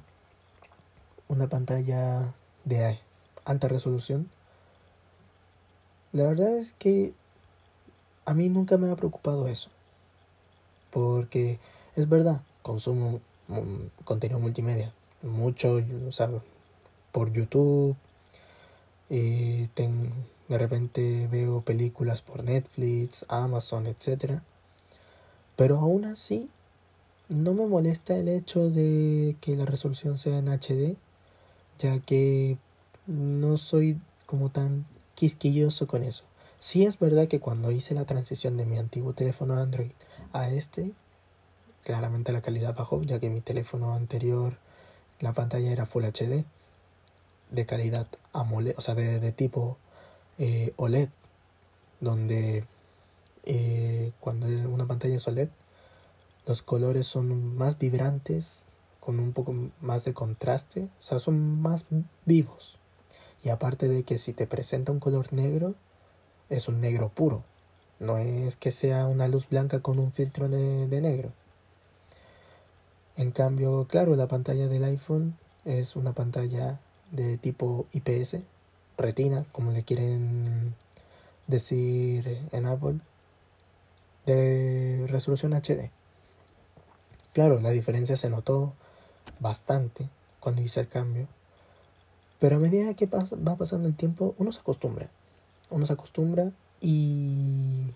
una 1.26 1.48
pantalla 1.48 2.32
de 2.64 3.00
alta 3.44 3.66
resolución, 3.66 4.30
la 6.14 6.28
verdad 6.28 6.56
es 6.58 6.72
que 6.78 7.12
a 8.24 8.34
mí 8.34 8.48
nunca 8.48 8.78
me 8.78 8.88
ha 8.88 8.94
preocupado 8.94 9.48
eso. 9.48 9.68
Porque 10.90 11.58
es 11.96 12.08
verdad, 12.08 12.40
consumo 12.62 13.20
contenido 14.04 14.38
multimedia. 14.38 14.94
Mucho, 15.22 15.80
o 16.06 16.12
sea, 16.12 16.30
por 17.10 17.32
YouTube. 17.32 17.96
y 19.10 19.66
de 20.48 20.58
repente 20.58 21.28
veo 21.32 21.62
películas 21.62 22.22
por 22.22 22.44
Netflix, 22.44 23.26
Amazon, 23.28 23.88
etc. 23.88 24.40
Pero 25.56 25.80
aún 25.80 26.04
así, 26.04 26.48
no 27.28 27.54
me 27.54 27.66
molesta 27.66 28.16
el 28.16 28.28
hecho 28.28 28.70
de 28.70 29.36
que 29.40 29.56
la 29.56 29.66
resolución 29.66 30.16
sea 30.16 30.38
en 30.38 30.48
HD, 30.48 30.96
ya 31.78 31.98
que 31.98 32.56
no 33.08 33.56
soy 33.56 33.98
como 34.26 34.50
tan 34.50 34.86
quisquilloso 35.14 35.86
con 35.86 36.02
eso. 36.02 36.24
Sí 36.58 36.86
es 36.86 36.98
verdad 36.98 37.28
que 37.28 37.40
cuando 37.40 37.70
hice 37.70 37.94
la 37.94 38.04
transición 38.04 38.56
de 38.56 38.64
mi 38.64 38.78
antiguo 38.78 39.12
teléfono 39.12 39.54
Android 39.54 39.92
a 40.32 40.48
este, 40.48 40.92
Claramente 41.84 42.32
la 42.32 42.40
calidad 42.40 42.74
bajó, 42.74 43.02
ya 43.02 43.20
que 43.20 43.28
mi 43.28 43.42
teléfono 43.42 43.94
anterior 43.94 44.56
la 45.20 45.34
pantalla 45.34 45.70
era 45.70 45.84
Full 45.84 46.04
HD 46.04 46.44
de 47.50 47.66
calidad 47.66 48.06
AMOLED, 48.32 48.74
o 48.78 48.80
sea, 48.80 48.94
de, 48.94 49.32
tipo 49.32 49.76
eh, 50.38 50.72
OLED, 50.76 51.10
donde 52.00 52.64
eh, 53.44 54.12
cuando 54.18 54.46
una 54.46 54.86
pantalla 54.86 55.16
es 55.16 55.28
OLED, 55.28 55.50
los 56.46 56.62
colores 56.62 57.06
son 57.06 57.54
más 57.54 57.78
vibrantes, 57.78 58.64
con 58.98 59.20
un 59.20 59.32
poco 59.32 59.54
más 59.82 60.06
de 60.06 60.14
contraste, 60.14 60.88
o 61.00 61.02
sea, 61.02 61.18
son 61.18 61.60
más 61.60 61.84
vivos. 62.24 62.78
Y 63.44 63.50
aparte 63.50 63.88
de 63.88 64.02
que 64.02 64.18
si 64.18 64.32
te 64.32 64.46
presenta 64.46 64.90
un 64.90 65.00
color 65.00 65.32
negro, 65.32 65.74
es 66.48 66.66
un 66.66 66.80
negro 66.80 67.10
puro, 67.10 67.44
no 68.00 68.18
es 68.18 68.56
que 68.56 68.70
sea 68.70 69.06
una 69.06 69.28
luz 69.28 69.48
blanca 69.48 69.80
con 69.80 69.98
un 69.98 70.12
filtro 70.12 70.48
de 70.48 71.00
negro. 71.00 71.30
En 73.16 73.30
cambio, 73.30 73.86
claro, 73.86 74.16
la 74.16 74.26
pantalla 74.26 74.66
del 74.66 74.84
iPhone 74.84 75.36
es 75.64 75.94
una 75.94 76.12
pantalla 76.12 76.80
de 77.12 77.38
tipo 77.38 77.86
IPS, 77.92 78.38
retina, 78.96 79.44
como 79.52 79.70
le 79.70 79.84
quieren 79.84 80.74
decir 81.46 82.40
en 82.50 82.66
Apple, 82.66 82.98
de 84.26 85.06
resolución 85.08 85.52
HD. 85.52 85.90
Claro, 87.32 87.60
la 87.60 87.70
diferencia 87.70 88.16
se 88.16 88.30
notó 88.30 88.72
bastante 89.38 90.08
cuando 90.40 90.62
hice 90.62 90.80
el 90.80 90.88
cambio, 90.88 91.28
pero 92.44 92.56
a 92.56 92.58
medida 92.58 92.92
que 92.92 93.06
va 93.06 93.56
pasando 93.56 93.88
el 93.88 93.96
tiempo, 93.96 94.34
uno 94.36 94.52
se 94.52 94.60
acostumbra. 94.60 95.08
Uno 95.70 95.86
se 95.86 95.94
acostumbra 95.94 96.52
y 96.78 97.86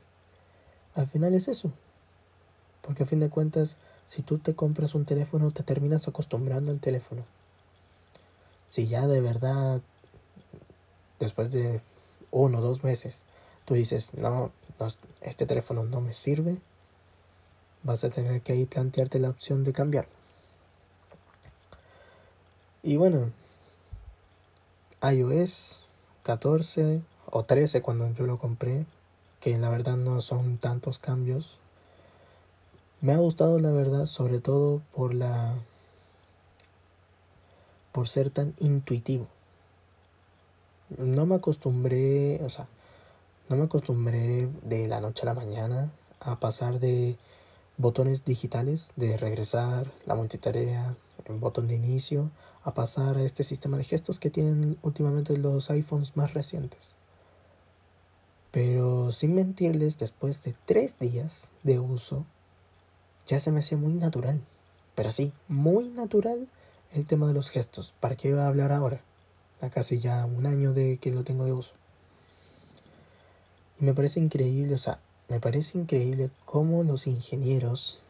al 0.94 1.06
final 1.06 1.34
es 1.34 1.48
eso. 1.48 1.70
Porque 2.80 3.02
a 3.02 3.06
fin 3.06 3.20
de 3.20 3.28
cuentas, 3.28 3.76
si 4.06 4.22
tú 4.22 4.38
te 4.38 4.54
compras 4.54 4.94
un 4.94 5.04
teléfono, 5.04 5.50
te 5.50 5.64
terminas 5.64 6.08
acostumbrando 6.08 6.72
al 6.72 6.80
teléfono. 6.80 7.26
Si 8.70 8.86
ya 8.86 9.06
de 9.06 9.20
verdad, 9.20 9.82
después 11.20 11.52
de 11.52 11.82
uno 12.30 12.60
o 12.60 12.62
dos 12.62 12.82
meses, 12.82 13.26
tú 13.66 13.74
dices, 13.74 14.14
no, 14.14 14.50
este 15.20 15.44
teléfono 15.44 15.84
no 15.84 16.00
me 16.00 16.14
sirve, 16.14 16.56
vas 17.82 18.02
a 18.02 18.08
tener 18.08 18.40
que 18.40 18.54
ahí 18.54 18.64
plantearte 18.64 19.18
la 19.18 19.28
opción 19.28 19.62
de 19.62 19.74
cambiarlo. 19.74 20.14
Y 22.82 22.96
bueno, 22.96 23.30
iOS 25.02 25.86
14 26.22 27.02
o 27.30 27.44
13 27.44 27.82
cuando 27.82 28.12
yo 28.14 28.26
lo 28.26 28.38
compré, 28.38 28.86
que 29.40 29.56
la 29.58 29.70
verdad 29.70 29.96
no 29.96 30.20
son 30.20 30.58
tantos 30.58 30.98
cambios, 30.98 31.58
me 33.00 33.12
ha 33.12 33.18
gustado 33.18 33.58
la 33.58 33.70
verdad, 33.70 34.06
sobre 34.06 34.40
todo 34.40 34.82
por 34.94 35.14
la 35.14 35.54
por 37.92 38.08
ser 38.08 38.30
tan 38.30 38.54
intuitivo. 38.58 39.26
No 40.96 41.26
me 41.26 41.36
acostumbré, 41.36 42.40
o 42.44 42.50
sea, 42.50 42.66
no 43.48 43.56
me 43.56 43.64
acostumbré 43.64 44.48
de 44.62 44.88
la 44.88 45.00
noche 45.00 45.22
a 45.22 45.26
la 45.26 45.34
mañana 45.34 45.90
a 46.20 46.38
pasar 46.40 46.80
de 46.80 47.16
botones 47.76 48.24
digitales 48.24 48.90
de 48.96 49.16
regresar, 49.16 49.90
la 50.06 50.14
multitarea, 50.14 50.96
en 51.28 51.40
botón 51.40 51.68
de 51.68 51.76
inicio 51.76 52.30
a 52.62 52.74
pasar 52.74 53.16
a 53.16 53.22
este 53.22 53.42
sistema 53.42 53.76
de 53.76 53.84
gestos 53.84 54.18
que 54.18 54.30
tienen 54.30 54.78
últimamente 54.82 55.36
los 55.36 55.70
iPhones 55.70 56.16
más 56.16 56.34
recientes. 56.34 56.96
Pero 58.50 59.12
sin 59.12 59.34
mentirles, 59.34 59.98
después 59.98 60.42
de 60.42 60.54
tres 60.64 60.98
días 60.98 61.50
de 61.62 61.78
uso, 61.78 62.24
ya 63.26 63.40
se 63.40 63.52
me 63.52 63.60
hacía 63.60 63.78
muy 63.78 63.92
natural. 63.92 64.40
Pero 64.94 65.12
sí, 65.12 65.32
muy 65.48 65.90
natural 65.90 66.48
el 66.92 67.06
tema 67.06 67.26
de 67.28 67.34
los 67.34 67.50
gestos. 67.50 67.94
¿Para 68.00 68.16
qué 68.16 68.28
iba 68.28 68.44
a 68.44 68.48
hablar 68.48 68.72
ahora? 68.72 69.02
A 69.60 69.68
casi 69.68 69.98
ya 69.98 70.24
un 70.24 70.46
año 70.46 70.72
de 70.72 70.96
que 70.96 71.12
lo 71.12 71.24
tengo 71.24 71.44
de 71.44 71.52
uso. 71.52 71.74
Y 73.80 73.84
me 73.84 73.94
parece 73.94 74.18
increíble, 74.18 74.74
o 74.74 74.78
sea, 74.78 74.98
me 75.28 75.40
parece 75.40 75.78
increíble 75.78 76.30
cómo 76.46 76.82
los 76.82 77.06
ingenieros 77.06 78.02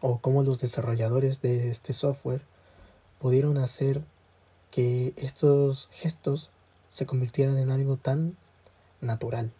o 0.00 0.18
cómo 0.18 0.42
los 0.42 0.60
desarrolladores 0.60 1.40
de 1.42 1.70
este 1.70 1.92
software 1.92 2.42
pudieron 3.18 3.58
hacer 3.58 4.02
que 4.70 5.12
estos 5.16 5.88
gestos 5.90 6.50
se 6.88 7.06
convirtieran 7.06 7.58
en 7.58 7.70
algo 7.70 7.96
tan 7.96 8.36
natural. 9.00 9.50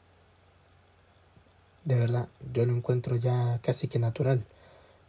De 1.84 1.96
verdad, 1.96 2.28
yo 2.52 2.66
lo 2.66 2.74
encuentro 2.74 3.16
ya 3.16 3.58
casi 3.62 3.88
que 3.88 3.98
natural. 3.98 4.44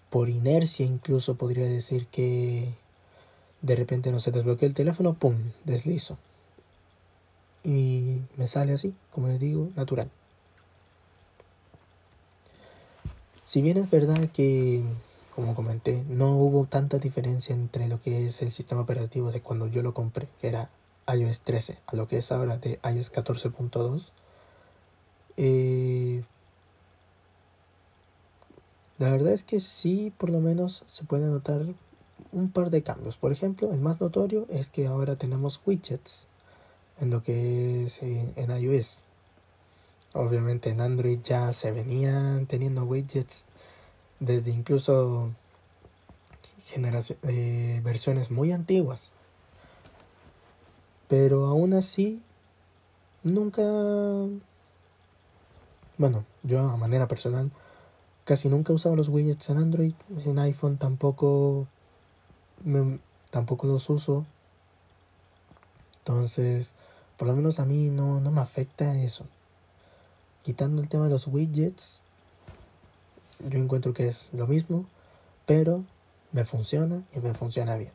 Por 0.09 0.29
inercia 0.29 0.85
incluso 0.85 1.35
podría 1.35 1.65
decir 1.65 2.07
que 2.07 2.73
de 3.61 3.75
repente 3.75 4.11
no 4.11 4.19
se 4.19 4.31
desbloqueó 4.31 4.67
el 4.67 4.73
teléfono, 4.73 5.13
¡pum! 5.13 5.35
deslizo. 5.65 6.17
Y 7.63 8.21
me 8.37 8.47
sale 8.47 8.73
así, 8.73 8.95
como 9.11 9.27
les 9.27 9.39
digo, 9.39 9.69
natural. 9.75 10.09
Si 13.43 13.61
bien 13.61 13.77
es 13.77 13.89
verdad 13.89 14.29
que, 14.31 14.83
como 15.39 15.55
comenté, 15.55 16.03
no 16.09 16.37
hubo 16.37 16.65
tanta 16.65 16.99
diferencia 16.99 17.55
entre 17.55 17.87
lo 17.87 18.01
que 18.01 18.25
es 18.25 18.41
el 18.41 18.51
sistema 18.51 18.81
operativo 18.81 19.31
de 19.31 19.41
cuando 19.41 19.67
yo 19.67 19.81
lo 19.81 19.93
compré, 19.93 20.27
que 20.37 20.49
era 20.49 20.69
iOS 21.07 21.39
13, 21.41 21.77
a 21.87 21.95
lo 21.95 22.09
que 22.09 22.17
es 22.17 22.31
ahora 22.33 22.57
de 22.57 22.77
iOS 22.83 23.09
14.2, 23.13 24.09
eh, 25.37 26.23
la 28.97 29.09
verdad 29.11 29.31
es 29.31 29.43
que 29.43 29.61
sí, 29.61 30.11
por 30.17 30.29
lo 30.29 30.41
menos 30.41 30.83
se 30.87 31.05
puede 31.05 31.25
notar 31.27 31.61
un 32.33 32.51
par 32.51 32.69
de 32.69 32.83
cambios. 32.83 33.15
Por 33.15 33.31
ejemplo, 33.31 33.71
el 33.71 33.79
más 33.79 34.01
notorio 34.01 34.45
es 34.49 34.69
que 34.69 34.87
ahora 34.87 35.15
tenemos 35.15 35.61
widgets 35.65 36.27
en 36.99 37.11
lo 37.11 37.23
que 37.23 37.85
es 37.85 38.03
eh, 38.03 38.33
en 38.35 38.51
iOS. 38.51 38.99
Obviamente 40.11 40.69
en 40.69 40.81
Android 40.81 41.19
ya 41.23 41.53
se 41.53 41.71
venían 41.71 42.45
teniendo 42.45 42.83
widgets 42.83 43.45
desde 44.19 44.51
incluso 44.51 45.31
eh, 47.23 47.81
versiones 47.83 48.31
muy 48.31 48.51
antiguas. 48.51 49.11
Pero 51.07 51.45
aún 51.47 51.73
así, 51.73 52.21
nunca... 53.23 53.63
Bueno, 55.97 56.23
yo 56.43 56.59
a 56.59 56.77
manera 56.77 57.07
personal 57.07 57.51
casi 58.23 58.47
nunca 58.47 58.73
usaba 58.73 58.95
los 58.95 59.09
widgets 59.09 59.49
en 59.49 59.57
Android. 59.57 59.93
En 60.25 60.39
iPhone 60.39 60.77
tampoco, 60.77 61.67
tampoco 63.31 63.67
los 63.67 63.89
uso. 63.89 64.25
Entonces, 65.99 66.73
por 67.17 67.27
lo 67.27 67.35
menos 67.35 67.59
a 67.59 67.65
mí 67.65 67.89
no, 67.89 68.21
no 68.21 68.31
me 68.31 68.41
afecta 68.41 68.97
eso 68.97 69.25
quitando 70.49 70.81
el 70.81 70.89
tema 70.89 71.05
de 71.05 71.11
los 71.11 71.27
widgets, 71.27 72.01
yo 73.39 73.59
encuentro 73.59 73.93
que 73.93 74.07
es 74.07 74.29
lo 74.33 74.47
mismo, 74.47 74.85
pero 75.45 75.83
me 76.31 76.45
funciona 76.45 77.03
y 77.15 77.19
me 77.19 77.33
funciona 77.33 77.75
bien. 77.75 77.91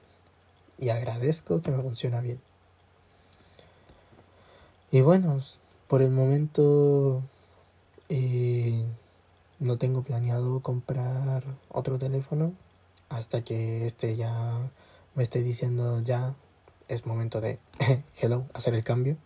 Y 0.78 0.88
agradezco 0.88 1.60
que 1.60 1.70
me 1.70 1.82
funciona 1.82 2.20
bien. 2.20 2.40
Y 4.90 5.00
bueno, 5.00 5.40
por 5.88 6.02
el 6.02 6.10
momento 6.10 7.22
eh, 8.08 8.84
no 9.58 9.76
tengo 9.76 10.02
planeado 10.02 10.60
comprar 10.60 11.44
otro 11.68 11.98
teléfono 11.98 12.52
hasta 13.08 13.42
que 13.42 13.86
este 13.86 14.16
ya 14.16 14.58
me 15.14 15.22
esté 15.22 15.42
diciendo 15.42 16.00
ya 16.00 16.34
es 16.88 17.06
momento 17.06 17.40
de 17.40 17.58
hello, 18.20 18.46
hacer 18.54 18.74
el 18.74 18.84
cambio. 18.84 19.16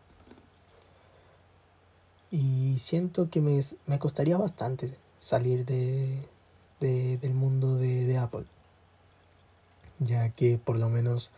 Y 2.31 2.79
siento 2.79 3.31
que 3.31 3.41
me, 3.41 3.59
me 3.87 3.99
costaría 3.99 4.37
bastante 4.37 4.95
salir 5.21 5.65
de, 5.65 6.19
del 6.81 7.35
mundo 7.35 7.77
de, 7.77 8.05
de 8.07 8.19
Apple. 8.19 8.45
Ya 9.99 10.31
que 10.31 10.59
por 10.59 10.77
lo 10.79 10.89
menos 10.89 11.31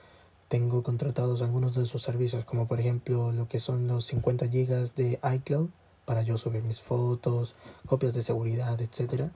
tengo 0.49 0.83
contratados 0.83 1.43
algunos 1.43 1.75
de 1.75 1.87
sus 1.87 2.03
servicios, 2.03 2.45
como 2.45 2.67
por 2.67 2.81
ejemplo 2.81 3.31
lo 3.33 3.49
que 3.49 3.61
son 3.61 3.87
los 3.87 4.05
50 4.07 4.47
GB 4.47 4.95
de 4.95 5.19
iCloud 5.37 5.69
para 6.05 6.23
yo 6.23 6.37
subir 6.39 6.63
mis 6.65 6.83
fotos, 6.83 7.55
copias 7.87 8.15
de 8.15 8.23
seguridad, 8.23 8.81
etc. 8.81 9.31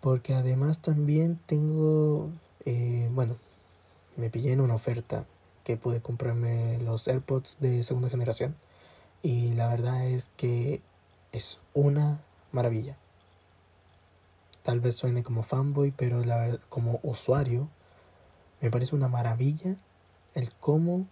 Porque 0.00 0.34
además 0.34 0.80
también 0.80 1.38
tengo, 1.46 2.30
eh, 2.64 3.08
bueno, 3.12 3.36
me 4.16 4.28
pillé 4.28 4.52
en 4.52 4.60
una 4.60 4.74
oferta 4.74 5.24
que 5.62 5.76
pude 5.76 6.00
comprarme 6.00 6.80
los 6.80 7.06
AirPods 7.06 7.58
de 7.60 7.84
segunda 7.84 8.08
generación 8.08 8.56
y 9.22 9.54
la 9.54 9.68
verdad 9.68 10.04
es 10.08 10.30
que 10.36 10.80
es 11.30 11.60
una 11.74 12.20
maravilla. 12.52 12.96
Tal 14.62 14.80
vez 14.80 14.96
suene 14.96 15.22
como 15.22 15.42
fanboy, 15.42 15.92
pero 15.92 16.24
la 16.24 16.58
como 16.68 17.00
usuario, 17.02 17.68
me 18.60 18.70
parece 18.70 18.94
una 18.94 19.08
maravilla 19.08 19.76
el 20.34 20.52
cómo 20.52 21.06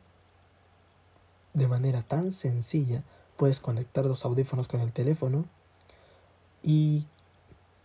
de 1.55 1.67
manera 1.69 2.03
tan 2.03 2.33
sencilla 2.33 3.03
puedes 3.37 3.61
conectar 3.61 4.05
los 4.05 4.25
audífonos 4.25 4.69
con 4.69 4.81
el 4.81 4.93
teléfono 4.93 5.47
y 6.63 7.07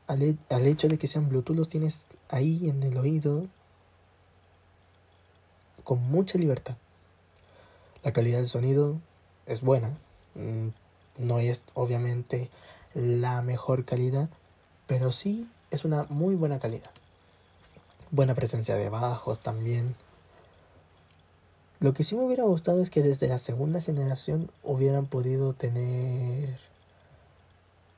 al, 0.07 0.37
al, 0.49 0.67
hecho 0.67 0.87
de 0.89 0.97
que 0.97 1.07
sean 1.07 1.29
Bluetooth 1.29 1.55
los 1.55 1.69
tienes 1.69 2.07
ahí 2.29 2.69
en 2.69 2.83
el 2.83 2.97
oído 2.97 3.43
con 5.83 6.01
mucha 6.11 6.37
libertad. 6.37 6.75
La 8.03 8.11
calidad 8.11 8.39
del 8.39 8.47
sonido 8.47 8.99
es 9.45 9.61
buena, 9.61 9.97
Mm, 10.35 10.69
no 11.17 11.39
es 11.39 11.63
obviamente 11.73 12.49
la 12.93 13.41
mejor 13.41 13.85
calidad, 13.85 14.29
pero 14.87 15.11
sí 15.11 15.47
es 15.69 15.85
una 15.85 16.05
muy 16.09 16.35
buena 16.35 16.59
calidad. 16.59 16.91
Buena 18.11 18.35
presencia 18.35 18.75
de 18.75 18.89
bajos 18.89 19.39
también. 19.39 19.95
Lo 21.79 21.93
que 21.93 22.03
sí 22.03 22.15
me 22.15 22.23
hubiera 22.23 22.43
gustado 22.43 22.81
es 22.81 22.89
que 22.89 23.01
desde 23.01 23.27
la 23.27 23.39
segunda 23.39 23.81
generación 23.81 24.51
hubieran 24.63 25.05
podido 25.05 25.53
tener 25.53 26.59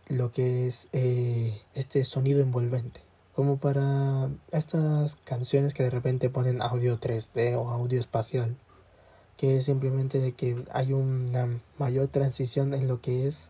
lo 0.08 0.32
que 0.32 0.68
es 0.68 0.88
eh, 0.94 1.62
este 1.74 2.04
sonido 2.04 2.42
envolvente. 2.42 3.02
Como 3.36 3.58
para 3.58 4.30
estas 4.52 5.16
canciones 5.16 5.74
que 5.74 5.84
de 5.84 5.90
repente 5.90 6.30
ponen 6.30 6.62
audio 6.62 7.00
3D 7.00 7.58
o 7.58 7.70
audio 7.70 8.00
espacial 8.00 8.56
que 9.38 9.58
es 9.58 9.66
simplemente 9.66 10.20
de 10.20 10.34
que 10.34 10.64
hay 10.72 10.94
una 10.94 11.60
mayor 11.78 12.08
transición 12.08 12.74
en 12.74 12.88
lo 12.88 13.02
que 13.02 13.28
es 13.28 13.50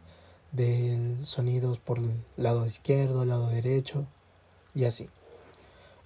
de 0.54 1.18
sonidos 1.24 1.80
por 1.80 2.00
el 2.00 2.14
lado 2.38 2.66
izquierdo, 2.66 3.26
lado 3.26 3.50
derecho 3.50 4.06
y 4.74 4.86
así. 4.86 5.10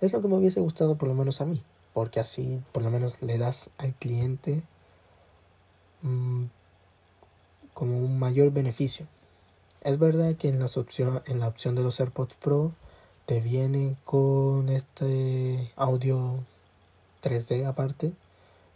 Es 0.02 0.14
lo 0.14 0.22
que 0.22 0.28
me 0.28 0.38
hubiese 0.38 0.62
gustado 0.62 0.96
por 0.96 1.10
lo 1.10 1.16
menos 1.16 1.42
a 1.42 1.46
mí, 1.46 1.62
porque 1.94 2.20
así 2.20 2.62
por 2.72 2.82
lo 2.82 2.90
menos 2.90 3.22
le 3.22 3.38
das 3.38 3.70
al 3.78 3.94
cliente 3.94 4.64
mm, 6.02 6.46
como 7.74 8.00
un 8.00 8.18
mayor 8.18 8.52
beneficio. 8.52 9.06
Es 9.82 10.00
verdad 10.00 10.36
que 10.36 10.48
en, 10.50 10.60
las 10.60 10.78
opción, 10.78 11.22
en 11.28 11.40
la 11.40 11.48
opción 11.48 11.76
de 11.76 11.84
los 11.84 12.00
AirPods 12.00 12.36
Pro 12.36 12.74
te 13.26 13.42
viene 13.42 13.96
con 14.06 14.70
este 14.70 15.72
audio 15.76 16.44
3D 17.22 17.66
aparte 17.66 18.14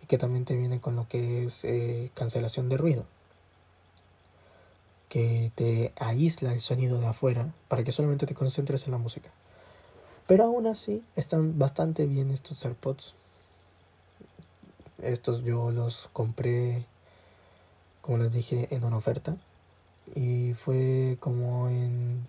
y 0.03 0.05
que 0.05 0.17
también 0.17 0.45
te 0.45 0.55
viene 0.55 0.81
con 0.81 0.95
lo 0.95 1.07
que 1.07 1.45
es 1.45 1.63
eh, 1.63 2.11
cancelación 2.13 2.67
de 2.69 2.77
ruido 2.77 3.05
que 5.11 5.51
te 5.55 5.91
aísla 5.97 6.53
el 6.53 6.61
sonido 6.61 6.97
de 6.97 7.07
afuera 7.07 7.53
para 7.67 7.83
que 7.83 7.91
solamente 7.91 8.25
te 8.25 8.33
concentres 8.33 8.85
en 8.85 8.91
la 8.91 8.97
música. 8.97 9.29
Pero 10.25 10.45
aún 10.45 10.67
así 10.67 11.03
están 11.17 11.59
bastante 11.59 12.05
bien 12.05 12.31
estos 12.31 12.63
AirPods. 12.63 13.13
Estos 15.01 15.43
yo 15.43 15.69
los 15.71 16.09
compré, 16.13 16.85
como 17.99 18.19
les 18.19 18.31
dije, 18.31 18.69
en 18.71 18.85
una 18.85 18.95
oferta. 18.95 19.35
Y 20.15 20.53
fue 20.53 21.17
como 21.19 21.67
en 21.67 22.25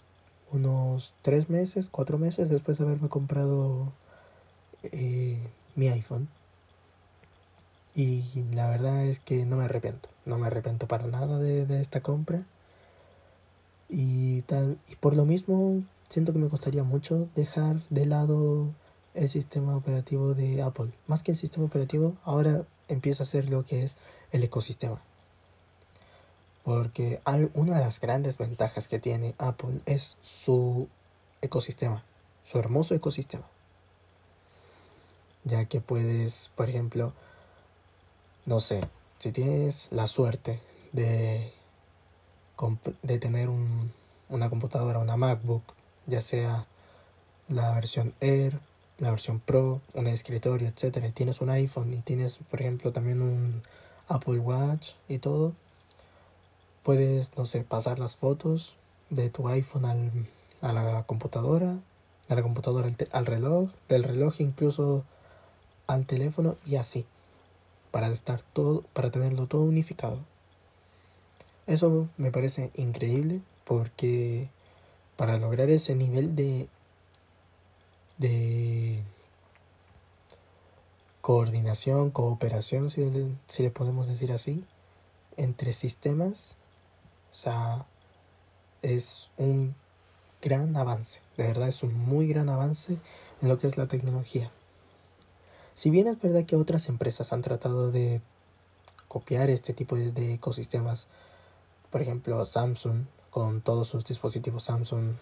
unos 0.51 1.15
tres 1.23 1.49
meses, 1.49 1.89
cuatro 1.89 2.19
meses 2.19 2.49
después 2.51 2.79
de 2.79 2.85
haberme 2.85 3.09
comprado 3.09 3.93
eh, 4.83 5.39
mi 5.77 5.87
iPhone. 5.87 6.29
Y 7.95 8.25
la 8.53 8.69
verdad 8.69 9.05
es 9.05 9.21
que 9.21 9.47
no 9.47 9.57
me 9.57 9.67
arrepiento, 9.67 10.09
no 10.25 10.37
me 10.37 10.49
arrepiento 10.49 10.89
para 10.89 11.07
nada 11.07 11.39
de, 11.39 11.81
esta 11.81 12.01
compra. 12.01 12.43
Y 13.95 14.41
tal, 14.43 14.79
y 14.89 14.97
por 14.97 15.15
lo 15.15 15.27
mismo 15.27 15.83
siento 16.09 16.33
que 16.33 16.39
me 16.39 16.49
costaría 16.49 16.83
mucho 16.83 17.29
dejar 17.35 17.83
de 17.91 18.07
lado 18.07 18.71
el 19.13 19.29
sistema 19.29 19.77
operativo 19.77 20.33
de 20.33 20.63
Apple. 20.63 20.91
Más 21.07 21.23
que 21.23 21.33
el 21.33 21.37
sistema 21.37 21.67
operativo, 21.67 22.17
ahora 22.25 22.65
empieza 22.89 23.23
a 23.23 23.27
ser 23.27 23.51
lo 23.51 23.67
que 23.67 23.85
es 23.85 23.97
el 24.31 24.43
ecosistema. 24.43 25.03
Porque 26.65 27.21
una 27.53 27.75
de 27.75 27.85
las 27.85 28.01
grandes 28.01 28.39
ventajas 28.39 28.89
que 28.89 28.99
tiene 28.99 29.35
Apple 29.37 29.83
es 29.85 30.17
su 30.23 30.89
ecosistema, 31.43 32.03
su 32.45 32.59
hermoso 32.59 32.95
ecosistema. 32.95 33.45
Ya 35.45 35.67
que 35.67 35.83
puedes, 35.83 36.51
por 36.57 36.71
ejemplo, 36.71 37.13
no 38.47 38.59
sé, 38.59 38.81
si 39.19 39.33
tienes 39.33 39.89
la 39.91 40.07
suerte 40.07 40.61
de, 40.93 41.53
de 43.03 43.19
tener 43.19 43.49
una 44.29 44.51
computadora, 44.51 44.99
una 44.99 45.17
MacBook, 45.17 45.63
ya 46.07 46.21
sea 46.21 46.67
la 47.49 47.75
versión 47.75 48.15
Air, 48.21 48.59
la 48.99 49.11
versión 49.11 49.41
Pro, 49.41 49.81
un 49.95 50.07
escritorio, 50.07 50.69
etcétera, 50.69 51.09
y 51.09 51.13
tienes 51.13 51.41
un 51.41 51.51
iPhone 51.51 51.93
y 51.93 51.99
tienes, 51.99 52.39
por 52.39 52.61
ejemplo, 52.61 52.93
también 52.93 53.21
un 53.21 53.63
Apple 54.09 54.39
Watch 54.39 54.93
y 55.09 55.19
todo, 55.19 55.55
puedes, 56.83 57.37
no 57.37 57.45
sé, 57.45 57.65
pasar 57.65 57.99
las 57.99 58.17
fotos 58.17 58.77
de 59.11 59.29
tu 59.31 59.49
iPhone 59.49 59.85
al, 59.85 60.11
a 60.61 60.73
la 60.73 61.03
computadora, 61.05 61.79
de 62.29 62.37
la 62.37 62.43
computadora 62.43 62.89
al, 63.13 63.27
reloj, 63.27 63.71
del 63.89 64.05
reloj 64.05 64.41
incluso 64.41 65.05
al 65.87 66.07
teléfono 66.07 66.57
y 66.67 66.77
así, 66.77 67.05
para 67.91 68.09
estar 68.09 68.43
todo, 68.43 68.83
para 68.93 69.11
tenerlo 69.11 69.47
todo 69.47 69.63
unificado. 69.63 70.19
Eso 71.67 72.09
me 72.17 72.31
parece 72.31 72.71
increíble 72.75 73.41
porque 73.65 74.49
para 75.17 75.37
lograr 75.39 75.71
ese 75.71 75.95
nivel 75.95 76.35
de 76.35 76.69
de 78.19 79.03
coordinación, 81.21 82.11
cooperación, 82.11 82.91
si 82.91 83.09
le, 83.09 83.35
si 83.49 83.63
le 83.63 83.71
podemos 83.71 84.07
decir 84.07 84.33
así, 84.33 84.65
entre 85.37 85.73
sistemas, 85.73 86.57
o 87.33 87.35
sea, 87.35 87.87
es 88.83 89.31
un 89.39 89.75
gran 90.41 90.77
avance, 90.77 91.21
de 91.37 91.47
verdad 91.47 91.69
es 91.69 91.83
un 91.83 91.95
muy 91.95 92.27
gran 92.27 92.49
avance 92.49 92.99
en 93.41 93.49
lo 93.49 93.59
que 93.59 93.67
es 93.67 93.77
la 93.77 93.87
tecnología. 93.87 94.51
Si 95.75 95.91
bien 95.91 96.07
es 96.07 96.21
verdad 96.21 96.45
que 96.45 96.57
otras 96.57 96.89
empresas 96.89 97.33
han 97.33 97.43
tratado 97.43 97.91
de 97.91 98.21
copiar 99.09 99.51
este 99.51 99.73
tipo 99.73 99.97
de, 99.97 100.35
ecosistemas, 100.35 101.09
por 101.93 102.03
ejemplo 102.03 102.45
Samsung 102.45 103.05
con 103.31 103.61
todos 103.61 103.87
sus 103.87 104.05
dispositivos 104.05 104.65
Samsung, 104.65 105.13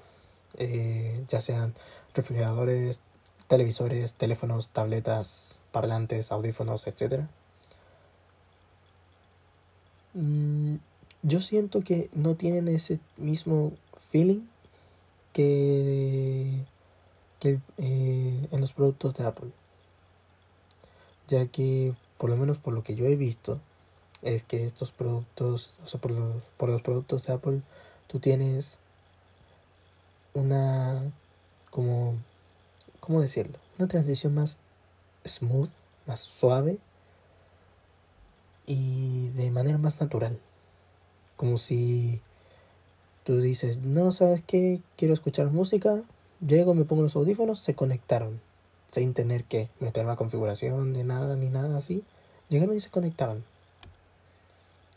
eh, 0.57 1.25
ya 1.29 1.41
sean 1.41 1.75
refrigeradores, 2.15 3.01
televisores, 3.49 4.15
teléfonos, 4.15 4.69
tabletas, 4.69 5.59
parlantes, 5.73 6.33
audífonos, 6.33 6.87
etc. 6.87 7.25
Mm, 10.15 10.77
yo 11.23 11.41
siento 11.41 11.83
que 11.83 12.09
no 12.15 12.37
tienen 12.37 12.69
ese 12.69 13.01
mismo 13.17 13.73
feeling 14.11 14.43
que, 15.33 16.65
que 17.39 17.61
eh, 17.79 18.49
en 18.51 18.61
los 18.61 18.73
productos 18.73 19.15
de 19.15 19.25
Apple. 19.25 19.51
Ya 21.29 21.47
que, 21.47 21.95
por 22.19 22.31
lo 22.31 22.37
menos 22.37 22.59
por 22.59 22.75
lo 22.75 22.83
que 22.83 22.95
yo 22.95 23.07
he 23.07 23.15
visto, 23.15 23.61
es 24.23 24.43
que 24.43 24.65
estos 24.65 24.93
productos, 24.93 25.73
o 25.83 25.87
sea, 25.87 26.01
por 26.01 26.13
los, 26.13 26.43
por 26.57 26.69
los 26.69 26.83
productos 26.83 27.27
de 27.27 27.33
Apple, 27.33 27.63
tú 28.07 28.21
tienes 28.21 28.79
una 30.35 31.13
como, 31.71 32.15
¿cómo 33.01 33.21
decirlo? 33.21 33.59
Una 33.79 33.89
transición 33.89 34.35
más 34.35 34.59
smooth, 35.27 35.71
más 36.07 36.21
suave 36.21 36.79
y 38.67 39.31
de 39.31 39.51
manera 39.51 39.79
más 39.79 40.01
natural. 40.01 40.39
Como 41.37 41.57
si 41.57 42.21
tú 43.25 43.41
dices, 43.41 43.79
no, 43.79 44.13
¿sabes 44.13 44.43
qué? 44.47 44.81
Quiero 44.97 45.15
escuchar 45.15 45.51
música, 45.51 46.03
llego, 46.47 46.75
me 46.75 46.85
pongo 46.85 47.03
los 47.03 47.17
audífonos, 47.17 47.61
se 47.61 47.75
conectaron, 47.75 48.41
sin 48.91 49.15
tener 49.15 49.45
que 49.45 49.69
meter 49.79 50.05
la 50.05 50.17
configuración 50.17 50.93
de 50.93 51.05
nada 51.05 51.37
ni 51.37 51.49
nada 51.49 51.79
así. 51.79 52.05
Llegaron 52.49 52.77
y 52.77 52.81
se 52.81 52.91
conectaron. 52.91 53.45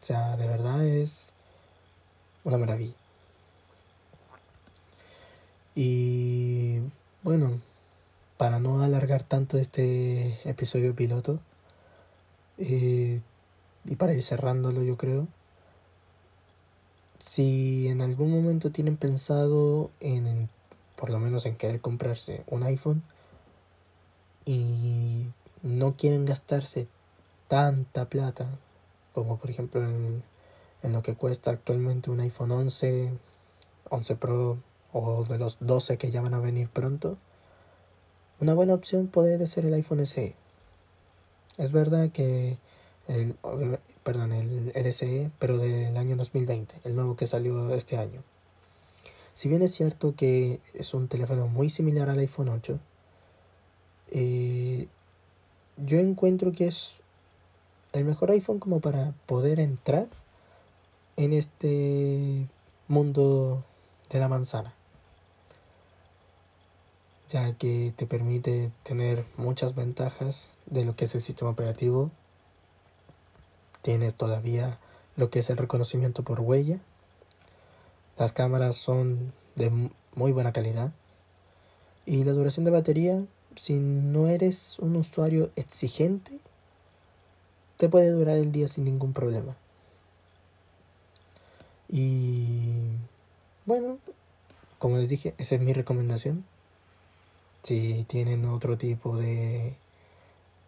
O 0.04 0.06
sea, 0.06 0.36
de 0.36 0.48
verdad 0.48 0.86
es 0.86 1.32
una 2.44 2.58
maravilla. 2.58 2.98
Y 5.76 6.80
bueno, 7.24 7.62
para 8.36 8.60
no 8.60 8.82
alargar 8.82 9.24
tanto 9.24 9.58
este 9.58 10.42
episodio 10.44 10.94
piloto, 10.94 11.40
eh, 12.58 13.22
y 13.86 13.96
para 13.96 14.12
ir 14.12 14.22
cerrándolo 14.24 14.84
yo 14.84 14.98
creo, 14.98 15.26
si 17.20 17.88
en 17.88 18.02
algún 18.02 18.30
momento 18.30 18.72
tienen 18.72 18.98
pensado 18.98 19.90
en, 20.02 20.50
por 20.98 21.12
lo 21.12 21.20
menos 21.20 21.46
en 21.46 21.56
querer 21.56 21.80
comprarse 21.80 22.44
un 22.48 22.64
iPhone 22.64 23.04
y 24.46 25.28
no 25.62 25.96
quieren 25.96 26.26
gastarse 26.26 26.90
tanta 27.48 28.10
plata 28.10 28.60
como 29.14 29.38
por 29.38 29.50
ejemplo 29.50 29.84
en, 29.84 30.24
en 30.82 30.94
lo 30.94 31.02
que 31.02 31.16
cuesta 31.16 31.52
actualmente 31.52 32.12
un 32.12 32.20
iPhone 32.20 32.52
11, 32.52 33.12
11 33.90 34.16
Pro 34.16 34.58
o 34.92 35.24
de 35.24 35.38
los 35.38 35.58
12 35.60 35.98
que 35.98 36.12
ya 36.12 36.22
van 36.22 36.34
a 36.34 36.40
venir 36.40 36.70
pronto, 36.70 37.18
una 38.40 38.54
buena 38.54 38.74
opción 38.74 39.08
puede 39.08 39.46
ser 39.48 39.66
el 39.66 39.74
iPhone 39.74 40.06
SE. 40.06 40.36
Es 41.58 41.72
verdad 41.72 42.10
que 42.12 42.58
el, 43.08 43.36
perdón, 44.04 44.32
el 44.34 44.94
SE, 44.94 45.32
pero 45.40 45.58
del 45.58 45.96
año 45.98 46.16
2020, 46.16 46.76
el 46.84 46.96
nuevo 46.96 47.16
que 47.16 47.28
salió 47.28 47.74
este 47.74 47.98
año. 47.98 48.22
Si 49.34 49.50
bien 49.50 49.62
es 49.62 49.74
cierto 49.74 50.16
que 50.16 50.60
es 50.74 50.94
un 50.94 51.08
teléfono 51.08 51.48
muy 51.48 51.70
similar 51.70 52.10
al 52.10 52.20
iPhone 52.20 52.50
8, 52.50 52.80
eh, 54.12 54.88
yo 55.78 56.00
encuentro 56.00 56.52
que 56.52 56.68
es 56.68 57.02
el 57.94 58.06
mejor 58.06 58.32
iPhone 58.32 58.60
como 58.60 58.80
para 58.80 59.14
poder 59.26 59.60
entrar 59.60 60.08
en 61.16 61.34
este 61.34 62.48
mundo 62.88 63.64
de 64.10 64.20
la 64.20 64.28
manzana 64.28 64.74
ya 67.34 67.52
que 67.54 67.92
te 67.96 68.06
permite 68.06 68.72
tener 68.84 69.26
muchas 69.38 69.74
ventajas 69.74 70.50
de 70.68 70.86
lo 70.86 70.96
que 70.96 71.06
es 71.06 71.16
el 71.16 71.22
sistema 71.24 71.50
operativo. 71.50 72.12
Tienes 73.82 74.14
todavía 74.14 74.80
lo 75.16 75.32
que 75.32 75.40
es 75.40 75.50
el 75.50 75.58
reconocimiento 75.58 76.22
por 76.22 76.42
huella. 76.42 76.80
Las 78.20 78.34
cámaras 78.34 78.76
son 78.76 79.34
de 79.56 79.72
muy 80.14 80.32
buena 80.32 80.54
calidad. 80.54 80.92
Y 82.06 82.24
la 82.24 82.34
duración 82.34 82.66
de 82.66 82.72
batería, 82.72 83.26
si 83.56 83.80
no 83.80 84.28
eres 84.28 84.78
un 84.78 84.96
usuario 84.96 85.50
exigente, 85.56 86.40
te 87.84 87.90
puede 87.90 88.12
durar 88.12 88.38
el 88.38 88.54
día 88.54 88.70
sin 88.70 88.86
ningún 88.86 89.12
problema. 89.12 89.58
Y 91.90 92.76
bueno, 93.66 93.98
como 94.80 94.96
les 94.96 95.10
dije, 95.10 95.34
esa 95.38 95.56
es 95.56 95.62
mi 95.62 95.74
recomendación. 95.74 96.46
Si 97.62 98.06
tienen 98.06 98.46
otro 98.46 98.78
tipo 98.78 99.18
de, 99.18 99.76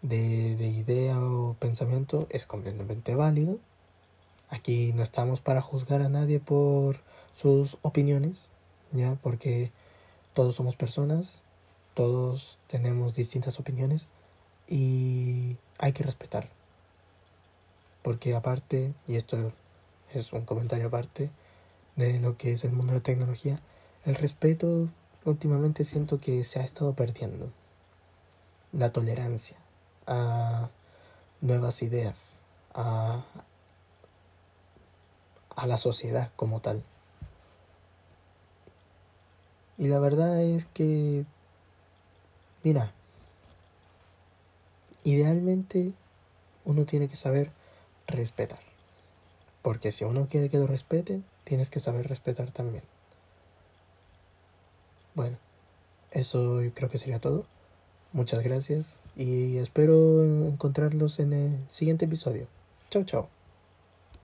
de, 0.01 0.57
de 0.57 0.67
idea 0.67 1.17
o 1.23 1.55
pensamiento, 1.57 2.27
es 2.31 2.45
completamente 2.45 3.15
válido. 3.15 3.59
Aquí 4.49 4.91
no 4.91 5.01
estamos 5.01 5.39
para 5.39 5.61
juzgar 5.61 6.01
a 6.01 6.09
nadie 6.09 6.41
por 6.41 6.97
sus 7.33 7.77
opiniones, 7.81 8.49
¿ya? 8.91 9.15
Porque 9.23 9.71
todos 10.33 10.53
somos 10.53 10.75
personas, 10.75 11.43
todos 11.93 12.59
tenemos 12.67 13.15
distintas 13.15 13.57
opiniones 13.57 14.09
y 14.67 15.55
hay 15.77 15.93
que 15.93 16.03
respetar. 16.03 16.49
Porque 18.05 18.35
aparte, 18.35 18.93
y 19.07 19.15
esto 19.15 19.51
es 20.13 20.31
un 20.31 20.45
comentario 20.45 20.85
aparte 20.85 21.31
de 21.95 22.19
lo 22.19 22.37
que 22.37 22.51
es 22.51 22.63
el 22.63 22.71
mundo 22.71 22.91
de 22.91 22.99
la 22.99 23.03
tecnología, 23.03 23.59
el 24.03 24.13
respeto 24.13 24.89
últimamente 25.23 25.83
siento 25.83 26.19
que 26.19 26.43
se 26.43 26.59
ha 26.59 26.63
estado 26.63 26.93
perdiendo 26.93 27.49
la 28.73 28.91
tolerancia 28.91 29.57
a 30.05 30.69
nuevas 31.41 31.81
ideas, 31.81 32.41
a, 32.75 33.25
a 35.55 35.65
la 35.65 35.79
sociedad 35.79 36.31
como 36.35 36.59
tal. 36.59 36.83
Y 39.79 39.87
la 39.87 39.97
verdad 39.97 40.43
es 40.43 40.67
que, 40.67 41.25
mira, 42.63 42.93
idealmente 45.03 45.93
uno 46.65 46.85
tiene 46.85 47.09
que 47.09 47.15
saber 47.15 47.64
respetar. 48.07 48.59
Porque 49.61 49.91
si 49.91 50.03
uno 50.03 50.27
quiere 50.29 50.49
que 50.49 50.57
lo 50.57 50.67
respeten, 50.67 51.25
tienes 51.43 51.69
que 51.69 51.79
saber 51.79 52.07
respetar 52.07 52.51
también. 52.51 52.83
Bueno, 55.15 55.37
eso 56.11 56.61
creo 56.73 56.89
que 56.89 56.97
sería 56.97 57.19
todo. 57.19 57.45
Muchas 58.13 58.43
gracias 58.43 58.99
y 59.15 59.57
espero 59.57 60.23
encontrarlos 60.23 61.19
en 61.19 61.33
el 61.33 61.69
siguiente 61.69 62.05
episodio. 62.05 62.47
Chao, 62.89 63.03
chao. 63.03 63.29